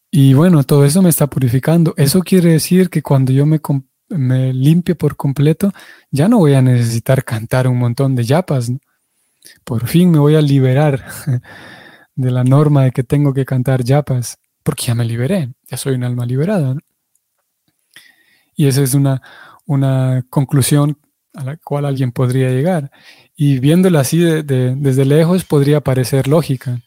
Y 0.09 0.33
bueno, 0.33 0.63
todo 0.63 0.85
eso 0.85 1.01
me 1.01 1.09
está 1.09 1.27
purificando. 1.27 1.93
Eso 1.97 2.21
quiere 2.21 2.51
decir 2.51 2.89
que 2.89 3.01
cuando 3.01 3.31
yo 3.31 3.45
me, 3.45 3.61
me 4.09 4.53
limpie 4.53 4.95
por 4.95 5.15
completo, 5.15 5.71
ya 6.09 6.27
no 6.27 6.39
voy 6.39 6.53
a 6.53 6.61
necesitar 6.61 7.23
cantar 7.23 7.67
un 7.67 7.77
montón 7.77 8.15
de 8.15 8.23
yapas. 8.23 8.71
Por 9.63 9.87
fin 9.87 10.09
me 10.11 10.19
voy 10.19 10.35
a 10.35 10.41
liberar 10.41 11.05
de 12.15 12.31
la 12.31 12.43
norma 12.43 12.83
de 12.83 12.91
que 12.91 13.03
tengo 13.03 13.33
que 13.33 13.45
cantar 13.45 13.83
yapas, 13.83 14.37
porque 14.63 14.85
ya 14.85 14.95
me 14.95 15.05
liberé, 15.05 15.53
ya 15.69 15.77
soy 15.77 15.95
un 15.95 16.03
alma 16.03 16.25
liberada. 16.25 16.75
Y 18.55 18.67
esa 18.67 18.81
es 18.81 18.93
una, 18.93 19.21
una 19.65 20.25
conclusión 20.29 20.97
a 21.33 21.43
la 21.43 21.57
cual 21.57 21.85
alguien 21.85 22.11
podría 22.11 22.49
llegar. 22.49 22.91
Y 23.35 23.59
viéndola 23.59 23.99
así 23.99 24.19
desde 24.19 25.05
lejos 25.05 25.43
podría 25.43 25.81
parecer 25.81 26.27
lógica. 26.27 26.81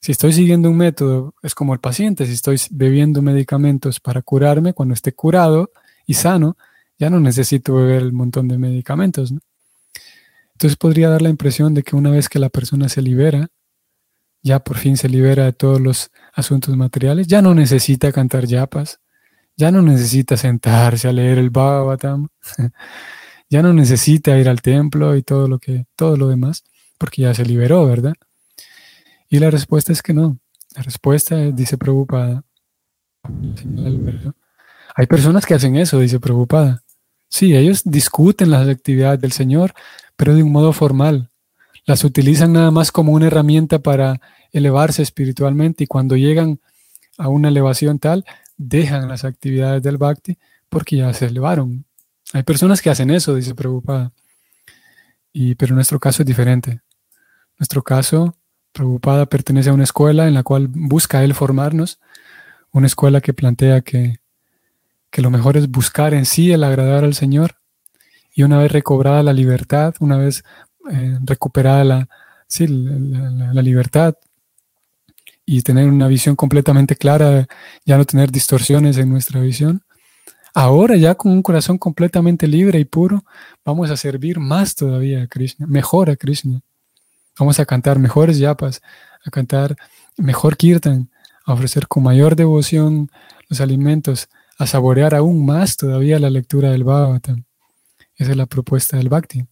Si 0.00 0.12
estoy 0.12 0.32
siguiendo 0.32 0.70
un 0.70 0.76
método, 0.76 1.34
es 1.42 1.54
como 1.54 1.74
el 1.74 1.80
paciente, 1.80 2.26
si 2.26 2.32
estoy 2.32 2.58
bebiendo 2.70 3.22
medicamentos 3.22 4.00
para 4.00 4.22
curarme, 4.22 4.72
cuando 4.72 4.94
esté 4.94 5.12
curado 5.12 5.70
y 6.06 6.14
sano, 6.14 6.56
ya 6.98 7.10
no 7.10 7.20
necesito 7.20 7.74
beber 7.74 8.02
el 8.02 8.12
montón 8.12 8.48
de 8.48 8.58
medicamentos. 8.58 9.32
Entonces 10.52 10.76
podría 10.76 11.08
dar 11.10 11.22
la 11.22 11.28
impresión 11.28 11.74
de 11.74 11.82
que 11.82 11.96
una 11.96 12.10
vez 12.10 12.28
que 12.28 12.38
la 12.38 12.48
persona 12.48 12.88
se 12.88 13.02
libera, 13.02 13.48
ya 14.42 14.60
por 14.60 14.76
fin 14.76 14.96
se 14.96 15.08
libera 15.08 15.44
de 15.44 15.52
todos 15.52 15.80
los 15.80 16.10
asuntos 16.32 16.76
materiales, 16.76 17.26
ya 17.26 17.42
no 17.42 17.54
necesita 17.54 18.12
cantar 18.12 18.46
yapas, 18.46 19.00
ya 19.56 19.70
no 19.70 19.82
necesita 19.82 20.36
sentarse 20.36 21.08
a 21.08 21.12
leer 21.12 21.38
el 21.38 21.50
Bhagavatam, 21.50 22.28
ya 23.50 23.62
no 23.62 23.72
necesita 23.72 24.38
ir 24.38 24.48
al 24.48 24.62
templo 24.62 25.16
y 25.16 25.22
todo 25.22 25.48
lo 25.48 25.58
que, 25.58 25.86
todo 25.96 26.16
lo 26.16 26.28
demás, 26.28 26.64
porque 26.98 27.22
ya 27.22 27.34
se 27.34 27.44
liberó, 27.44 27.86
¿verdad? 27.86 28.14
Y 29.28 29.38
la 29.38 29.50
respuesta 29.50 29.92
es 29.92 30.02
que 30.02 30.12
no. 30.12 30.38
La 30.74 30.82
respuesta 30.82 31.36
dice 31.36 31.78
preocupada. 31.78 32.44
Hay 34.96 35.06
personas 35.06 35.46
que 35.46 35.54
hacen 35.54 35.76
eso, 35.76 36.00
dice 36.00 36.20
preocupada. 36.20 36.82
Sí, 37.28 37.56
ellos 37.56 37.82
discuten 37.84 38.50
las 38.50 38.68
actividades 38.68 39.20
del 39.20 39.32
Señor, 39.32 39.72
pero 40.16 40.34
de 40.34 40.42
un 40.42 40.52
modo 40.52 40.72
formal. 40.72 41.29
Las 41.90 42.04
utilizan 42.04 42.52
nada 42.52 42.70
más 42.70 42.92
como 42.92 43.10
una 43.10 43.26
herramienta 43.26 43.80
para 43.80 44.20
elevarse 44.52 45.02
espiritualmente 45.02 45.82
y 45.82 45.86
cuando 45.88 46.14
llegan 46.14 46.60
a 47.18 47.26
una 47.26 47.48
elevación 47.48 47.98
tal, 47.98 48.24
dejan 48.56 49.08
las 49.08 49.24
actividades 49.24 49.82
del 49.82 49.96
bhakti 49.96 50.38
porque 50.68 50.98
ya 50.98 51.12
se 51.14 51.26
elevaron. 51.26 51.84
Hay 52.32 52.44
personas 52.44 52.80
que 52.80 52.90
hacen 52.90 53.10
eso, 53.10 53.34
dice 53.34 53.56
Prabhupada. 53.56 54.12
Y, 55.32 55.56
pero 55.56 55.74
nuestro 55.74 55.98
caso 55.98 56.22
es 56.22 56.26
diferente. 56.28 56.80
Nuestro 57.58 57.82
caso, 57.82 58.36
Prabhupada 58.70 59.26
pertenece 59.26 59.70
a 59.70 59.74
una 59.74 59.82
escuela 59.82 60.28
en 60.28 60.34
la 60.34 60.44
cual 60.44 60.68
busca 60.68 61.24
él 61.24 61.34
formarnos, 61.34 61.98
una 62.70 62.86
escuela 62.86 63.20
que 63.20 63.32
plantea 63.32 63.80
que, 63.80 64.20
que 65.10 65.22
lo 65.22 65.30
mejor 65.30 65.56
es 65.56 65.68
buscar 65.68 66.14
en 66.14 66.24
sí 66.24 66.52
el 66.52 66.62
agradar 66.62 67.02
al 67.02 67.14
Señor 67.14 67.56
y 68.32 68.44
una 68.44 68.58
vez 68.58 68.70
recobrada 68.70 69.24
la 69.24 69.32
libertad, 69.32 69.96
una 69.98 70.18
vez 70.18 70.44
eh, 70.90 71.18
recuperada 71.22 71.84
la, 71.84 72.08
la 73.52 73.62
libertad, 73.62 74.14
y 75.52 75.62
tener 75.62 75.88
una 75.88 76.06
visión 76.06 76.36
completamente 76.36 76.94
clara, 76.94 77.48
ya 77.84 77.96
no 77.96 78.04
tener 78.04 78.30
distorsiones 78.30 78.98
en 78.98 79.10
nuestra 79.10 79.40
visión. 79.40 79.82
Ahora 80.54 80.96
ya 80.96 81.16
con 81.16 81.32
un 81.32 81.42
corazón 81.42 81.76
completamente 81.76 82.46
libre 82.46 82.78
y 82.78 82.84
puro, 82.84 83.24
vamos 83.64 83.90
a 83.90 83.96
servir 83.96 84.38
más 84.38 84.76
todavía 84.76 85.22
a 85.22 85.26
Krishna, 85.26 85.66
mejor 85.66 86.08
a 86.08 86.14
Krishna. 86.14 86.60
Vamos 87.36 87.58
a 87.58 87.64
cantar 87.64 87.98
mejores 87.98 88.38
yapas, 88.38 88.80
a 89.24 89.30
cantar 89.30 89.74
mejor 90.16 90.56
kirtan, 90.56 91.10
a 91.44 91.54
ofrecer 91.54 91.88
con 91.88 92.04
mayor 92.04 92.36
devoción 92.36 93.10
los 93.48 93.60
alimentos, 93.60 94.28
a 94.56 94.68
saborear 94.68 95.16
aún 95.16 95.44
más 95.44 95.76
todavía 95.76 96.20
la 96.20 96.30
lectura 96.30 96.70
del 96.70 96.84
Bhagavatam. 96.84 97.44
Esa 98.14 98.30
es 98.30 98.36
la 98.36 98.46
propuesta 98.46 98.98
del 98.98 99.08
Bhakti. 99.08 99.46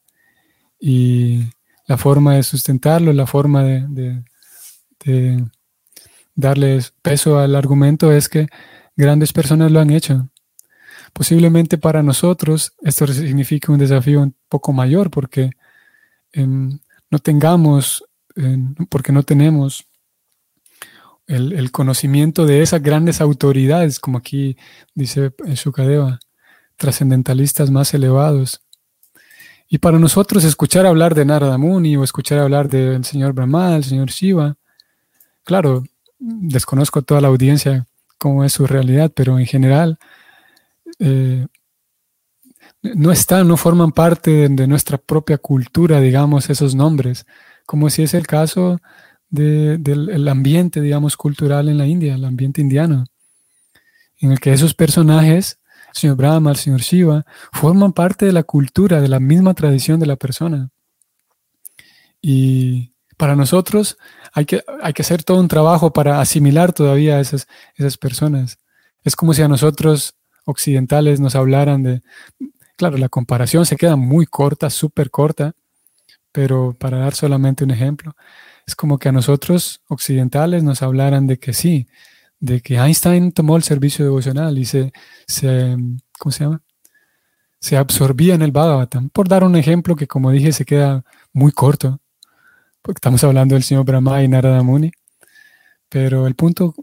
Y 0.78 1.44
la 1.86 1.96
forma 1.96 2.34
de 2.34 2.42
sustentarlo, 2.42 3.12
la 3.12 3.26
forma 3.26 3.64
de 3.64 4.22
darles 6.34 6.94
peso 7.02 7.38
al 7.38 7.56
argumento 7.56 8.12
es 8.12 8.28
que 8.28 8.46
grandes 8.96 9.32
personas 9.32 9.72
lo 9.72 9.80
han 9.80 9.90
hecho. 9.90 10.28
Posiblemente 11.12 11.78
para 11.78 12.02
nosotros 12.02 12.74
esto 12.82 13.06
significa 13.08 13.72
un 13.72 13.78
desafío 13.78 14.20
un 14.20 14.36
poco 14.48 14.72
mayor 14.72 15.10
porque 15.10 15.50
em, 16.32 16.78
no 17.10 17.18
tengamos, 17.18 18.04
porque 18.88 19.10
no 19.10 19.24
tenemos 19.24 19.86
el, 21.26 21.72
conocimiento 21.72 22.46
de 22.46 22.62
esas 22.62 22.82
grandes 22.82 23.20
autoridades, 23.20 23.98
como 23.98 24.18
aquí 24.18 24.56
dice 24.94 25.32
Shukadeva, 25.44 26.20
trascendentalistas 26.76 27.70
más 27.70 27.92
elevados. 27.94 28.60
Y 29.68 29.78
para 29.78 29.98
nosotros 29.98 30.44
escuchar 30.44 30.86
hablar 30.86 31.14
de 31.14 31.24
Narada 31.24 31.58
Muni 31.58 31.96
o 31.96 32.04
escuchar 32.04 32.38
hablar 32.38 32.68
del 32.68 33.04
señor 33.04 33.34
Brahma, 33.34 33.76
el 33.76 33.84
señor 33.84 34.08
Shiva, 34.08 34.56
claro, 35.44 35.84
desconozco 36.18 37.02
toda 37.02 37.20
la 37.20 37.28
audiencia 37.28 37.86
cómo 38.18 38.44
es 38.44 38.52
su 38.52 38.66
realidad, 38.66 39.12
pero 39.14 39.38
en 39.38 39.46
general 39.46 39.98
eh, 40.98 41.46
no 42.82 43.12
están, 43.12 43.48
no 43.48 43.56
forman 43.56 43.92
parte 43.92 44.48
de, 44.48 44.66
nuestra 44.66 44.98
propia 44.98 45.38
cultura, 45.38 46.00
digamos, 46.00 46.50
esos 46.50 46.74
nombres, 46.74 47.26
como 47.66 47.90
si 47.90 48.02
es 48.02 48.14
el 48.14 48.26
caso 48.26 48.80
del 49.30 50.28
ambiente, 50.28 50.80
digamos, 50.80 51.16
cultural 51.16 51.68
en 51.68 51.78
la 51.78 51.86
India, 51.86 52.14
el 52.14 52.24
ambiente 52.24 52.60
indiano, 52.60 53.04
en 54.18 54.32
el 54.32 54.40
que 54.40 54.52
esos 54.52 54.74
personajes, 54.74 55.58
señor 55.98 56.16
Brahma, 56.16 56.50
el 56.50 56.56
señor 56.56 56.80
Shiva, 56.80 57.26
forman 57.52 57.92
parte 57.92 58.26
de 58.26 58.32
la 58.32 58.42
cultura, 58.42 59.00
de 59.00 59.08
la 59.08 59.20
misma 59.20 59.54
tradición 59.54 60.00
de 60.00 60.06
la 60.06 60.16
persona. 60.16 60.70
Y 62.20 62.92
para 63.16 63.36
nosotros 63.36 63.98
hay 64.32 64.46
que, 64.46 64.64
hay 64.82 64.92
que 64.92 65.02
hacer 65.02 65.22
todo 65.22 65.40
un 65.40 65.48
trabajo 65.48 65.92
para 65.92 66.20
asimilar 66.20 66.72
todavía 66.72 67.16
a 67.16 67.20
esas, 67.20 67.46
esas 67.74 67.96
personas. 67.98 68.58
Es 69.02 69.16
como 69.16 69.34
si 69.34 69.42
a 69.42 69.48
nosotros 69.48 70.14
occidentales 70.44 71.20
nos 71.20 71.34
hablaran 71.34 71.82
de, 71.82 72.02
claro, 72.76 72.96
la 72.96 73.08
comparación 73.08 73.66
se 73.66 73.76
queda 73.76 73.96
muy 73.96 74.26
corta, 74.26 74.70
súper 74.70 75.10
corta, 75.10 75.54
pero 76.32 76.74
para 76.78 76.98
dar 76.98 77.14
solamente 77.14 77.64
un 77.64 77.70
ejemplo, 77.70 78.14
es 78.66 78.76
como 78.76 78.98
que 78.98 79.08
a 79.08 79.12
nosotros 79.12 79.82
occidentales 79.88 80.62
nos 80.62 80.82
hablaran 80.82 81.26
de 81.26 81.38
que 81.38 81.52
sí, 81.52 81.88
de 82.40 82.60
que 82.60 82.76
Einstein 82.76 83.32
tomó 83.32 83.56
el 83.56 83.62
servicio 83.62 84.04
devocional 84.04 84.58
y 84.58 84.64
se, 84.64 84.92
se 85.26 85.76
¿cómo 86.18 86.32
se 86.32 86.44
llama? 86.44 86.62
Se 87.60 87.76
absorbía 87.76 88.34
en 88.34 88.42
el 88.42 88.52
Bhagavatam. 88.52 89.10
Por 89.10 89.28
dar 89.28 89.44
un 89.44 89.56
ejemplo 89.56 89.96
que, 89.96 90.06
como 90.06 90.30
dije, 90.30 90.52
se 90.52 90.64
queda 90.64 91.04
muy 91.32 91.52
corto 91.52 92.00
porque 92.88 92.98
estamos 92.98 93.22
hablando 93.22 93.54
del 93.54 93.64
señor 93.64 93.84
Brahma 93.84 94.22
y 94.22 94.28
Narada 94.28 94.62
Muni, 94.62 94.92
pero 95.90 96.26
el 96.26 96.34
punto 96.34 96.74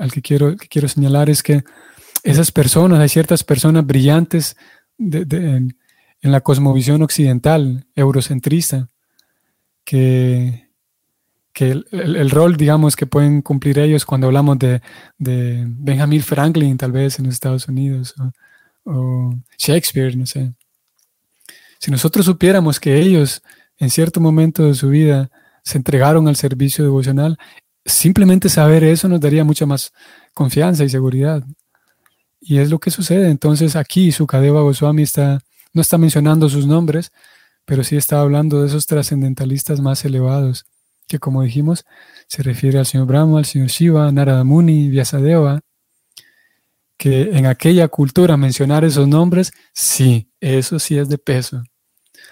al 0.00 0.10
que 0.10 0.20
quiero, 0.20 0.56
quiero 0.56 0.88
señalar 0.88 1.30
es 1.30 1.42
que 1.42 1.62
esas 2.24 2.50
personas, 2.50 2.98
hay 2.98 3.08
ciertas 3.08 3.44
personas 3.44 3.86
brillantes 3.86 4.56
en, 4.98 5.76
la 6.22 6.40
cosmovisión 6.40 7.02
occidental, 7.02 7.86
eurocentrista, 7.94 8.88
que, 9.84 10.65
que 11.56 11.70
el, 11.70 12.30
rol, 12.30 12.58
digamos, 12.58 12.96
que 12.96 13.06
pueden 13.06 13.40
cumplir 13.40 13.78
ellos 13.78 14.04
cuando 14.04 14.26
hablamos 14.26 14.58
de, 14.58 14.82
de 15.16 15.64
Benjamin 15.66 16.20
Franklin, 16.20 16.76
tal 16.76 16.92
vez 16.92 17.18
en 17.18 17.24
los 17.24 17.32
Estados 17.32 17.66
Unidos, 17.66 18.14
o, 18.84 18.92
o 18.92 19.34
Shakespeare, 19.56 20.14
no 20.18 20.26
sé. 20.26 20.52
Si 21.78 21.90
nosotros 21.90 22.26
supiéramos 22.26 22.78
que 22.78 23.00
ellos 23.00 23.40
en 23.78 23.88
cierto 23.88 24.20
momento 24.20 24.66
de 24.66 24.74
su 24.74 24.90
vida 24.90 25.30
se 25.64 25.78
entregaron 25.78 26.28
al 26.28 26.36
servicio 26.36 26.84
devocional, 26.84 27.38
simplemente 27.86 28.50
saber 28.50 28.84
eso 28.84 29.08
nos 29.08 29.22
daría 29.22 29.42
mucha 29.42 29.64
más 29.64 29.94
confianza 30.34 30.84
y 30.84 30.90
seguridad. 30.90 31.42
Y 32.38 32.58
es 32.58 32.68
lo 32.68 32.80
que 32.80 32.90
sucede. 32.90 33.30
Entonces 33.30 33.76
aquí 33.76 34.12
Sukadeva 34.12 34.60
Goswami 34.60 35.04
está, 35.04 35.40
no 35.72 35.80
está 35.80 35.96
mencionando 35.96 36.50
sus 36.50 36.66
nombres, 36.66 37.12
pero 37.64 37.82
sí 37.82 37.96
está 37.96 38.20
hablando 38.20 38.60
de 38.60 38.66
esos 38.66 38.86
trascendentalistas 38.86 39.80
más 39.80 40.04
elevados, 40.04 40.66
que 41.06 41.18
como 41.18 41.42
dijimos, 41.42 41.84
se 42.26 42.42
refiere 42.42 42.78
al 42.78 42.86
señor 42.86 43.06
Brahma, 43.06 43.38
al 43.38 43.44
señor 43.44 43.68
Shiva, 43.68 44.10
Narada 44.12 44.44
Muni, 44.44 44.88
Vyasadeva, 44.88 45.60
que 46.96 47.36
en 47.36 47.46
aquella 47.46 47.88
cultura 47.88 48.36
mencionar 48.36 48.84
esos 48.84 49.06
nombres, 49.06 49.52
sí, 49.72 50.30
eso 50.40 50.78
sí 50.78 50.98
es 50.98 51.08
de 51.08 51.18
peso. 51.18 51.62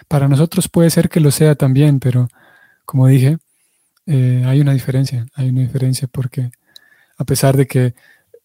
Para 0.07 0.27
nosotros 0.27 0.67
puede 0.67 0.89
ser 0.89 1.09
que 1.09 1.19
lo 1.19 1.31
sea 1.31 1.55
también, 1.55 1.99
pero 1.99 2.27
como 2.85 3.07
dije, 3.07 3.37
eh, 4.07 4.43
hay 4.45 4.61
una 4.61 4.73
diferencia, 4.73 5.25
hay 5.35 5.49
una 5.49 5.61
diferencia 5.61 6.07
porque 6.07 6.51
a 7.17 7.23
pesar 7.23 7.55
de 7.57 7.67
que 7.67 7.95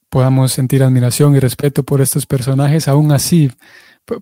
podamos 0.09 0.53
sentir 0.53 0.83
admiración 0.83 1.37
y 1.37 1.41
respeto 1.41 1.83
por 1.85 2.01
estos 2.01 2.27
personajes, 2.27 2.89
aún 2.89 3.13
así, 3.13 3.51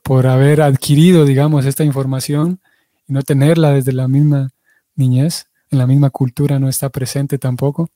por 0.02 0.26
haber 0.26 0.60
adquirido, 0.60 1.24
digamos, 1.24 1.64
esta 1.64 1.84
información 1.84 2.60
y 3.06 3.12
no 3.12 3.22
tenerla 3.22 3.72
desde 3.72 3.92
la 3.92 4.06
misma 4.08 4.50
niñez, 4.94 5.46
en 5.70 5.78
la 5.78 5.86
misma 5.86 6.10
cultura 6.10 6.58
no 6.58 6.68
está 6.68 6.88
presente 6.88 7.38
tampoco, 7.38 7.90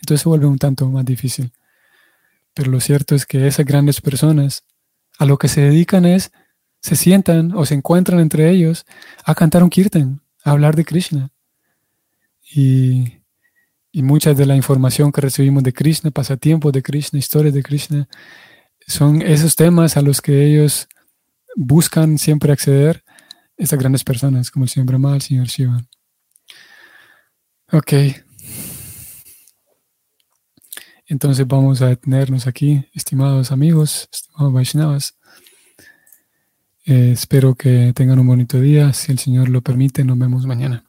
entonces 0.00 0.22
se 0.22 0.28
vuelve 0.28 0.46
un 0.46 0.58
tanto 0.58 0.88
más 0.88 1.04
difícil. 1.04 1.52
Pero 2.54 2.70
lo 2.70 2.80
cierto 2.80 3.14
es 3.14 3.26
que 3.26 3.46
esas 3.46 3.66
grandes 3.66 4.00
personas 4.00 4.64
a 5.18 5.24
lo 5.24 5.38
que 5.38 5.48
se 5.48 5.60
dedican 5.60 6.04
es, 6.04 6.32
se 6.80 6.96
sientan 6.96 7.52
o 7.54 7.66
se 7.66 7.74
encuentran 7.74 8.20
entre 8.20 8.50
ellos 8.50 8.84
a 9.24 9.34
cantar 9.34 9.62
un 9.62 9.70
kirtan, 9.70 10.22
a 10.44 10.52
hablar 10.52 10.76
de 10.76 10.84
Krishna. 10.84 11.30
Y, 12.50 13.18
y 13.92 14.02
mucha 14.02 14.34
de 14.34 14.46
la 14.46 14.56
información 14.56 15.12
que 15.12 15.20
recibimos 15.20 15.62
de 15.62 15.72
Krishna, 15.72 16.10
pasatiempos 16.10 16.72
de 16.72 16.82
Krishna, 16.82 17.18
historias 17.18 17.54
de 17.54 17.62
Krishna, 17.62 18.08
son 18.86 19.22
esos 19.22 19.54
temas 19.54 19.96
a 19.96 20.02
los 20.02 20.20
que 20.20 20.46
ellos 20.46 20.88
buscan 21.56 22.18
siempre 22.18 22.52
acceder, 22.52 23.04
estas 23.56 23.78
grandes 23.78 24.04
personas 24.04 24.50
como 24.50 24.64
el 24.64 24.68
señor 24.70 24.86
Brahma, 24.86 25.14
el 25.14 25.22
señor 25.22 25.48
Shiva. 25.48 25.82
Ok. 27.70 27.92
Entonces 31.06 31.46
vamos 31.46 31.82
a 31.82 31.88
detenernos 31.88 32.46
aquí, 32.46 32.84
estimados 32.94 33.52
amigos, 33.52 34.08
estimados 34.12 34.52
Vaishnavas. 34.52 35.18
Eh, 36.86 37.10
espero 37.12 37.54
que 37.54 37.92
tengan 37.94 38.18
un 38.18 38.26
bonito 38.26 38.60
día. 38.60 38.92
Si 38.94 39.12
el 39.12 39.18
Señor 39.18 39.48
lo 39.50 39.62
permite, 39.62 40.04
nos 40.04 40.18
vemos 40.18 40.46
mañana. 40.46 40.84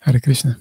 Hare 0.00 0.20
Krishna. 0.20 0.58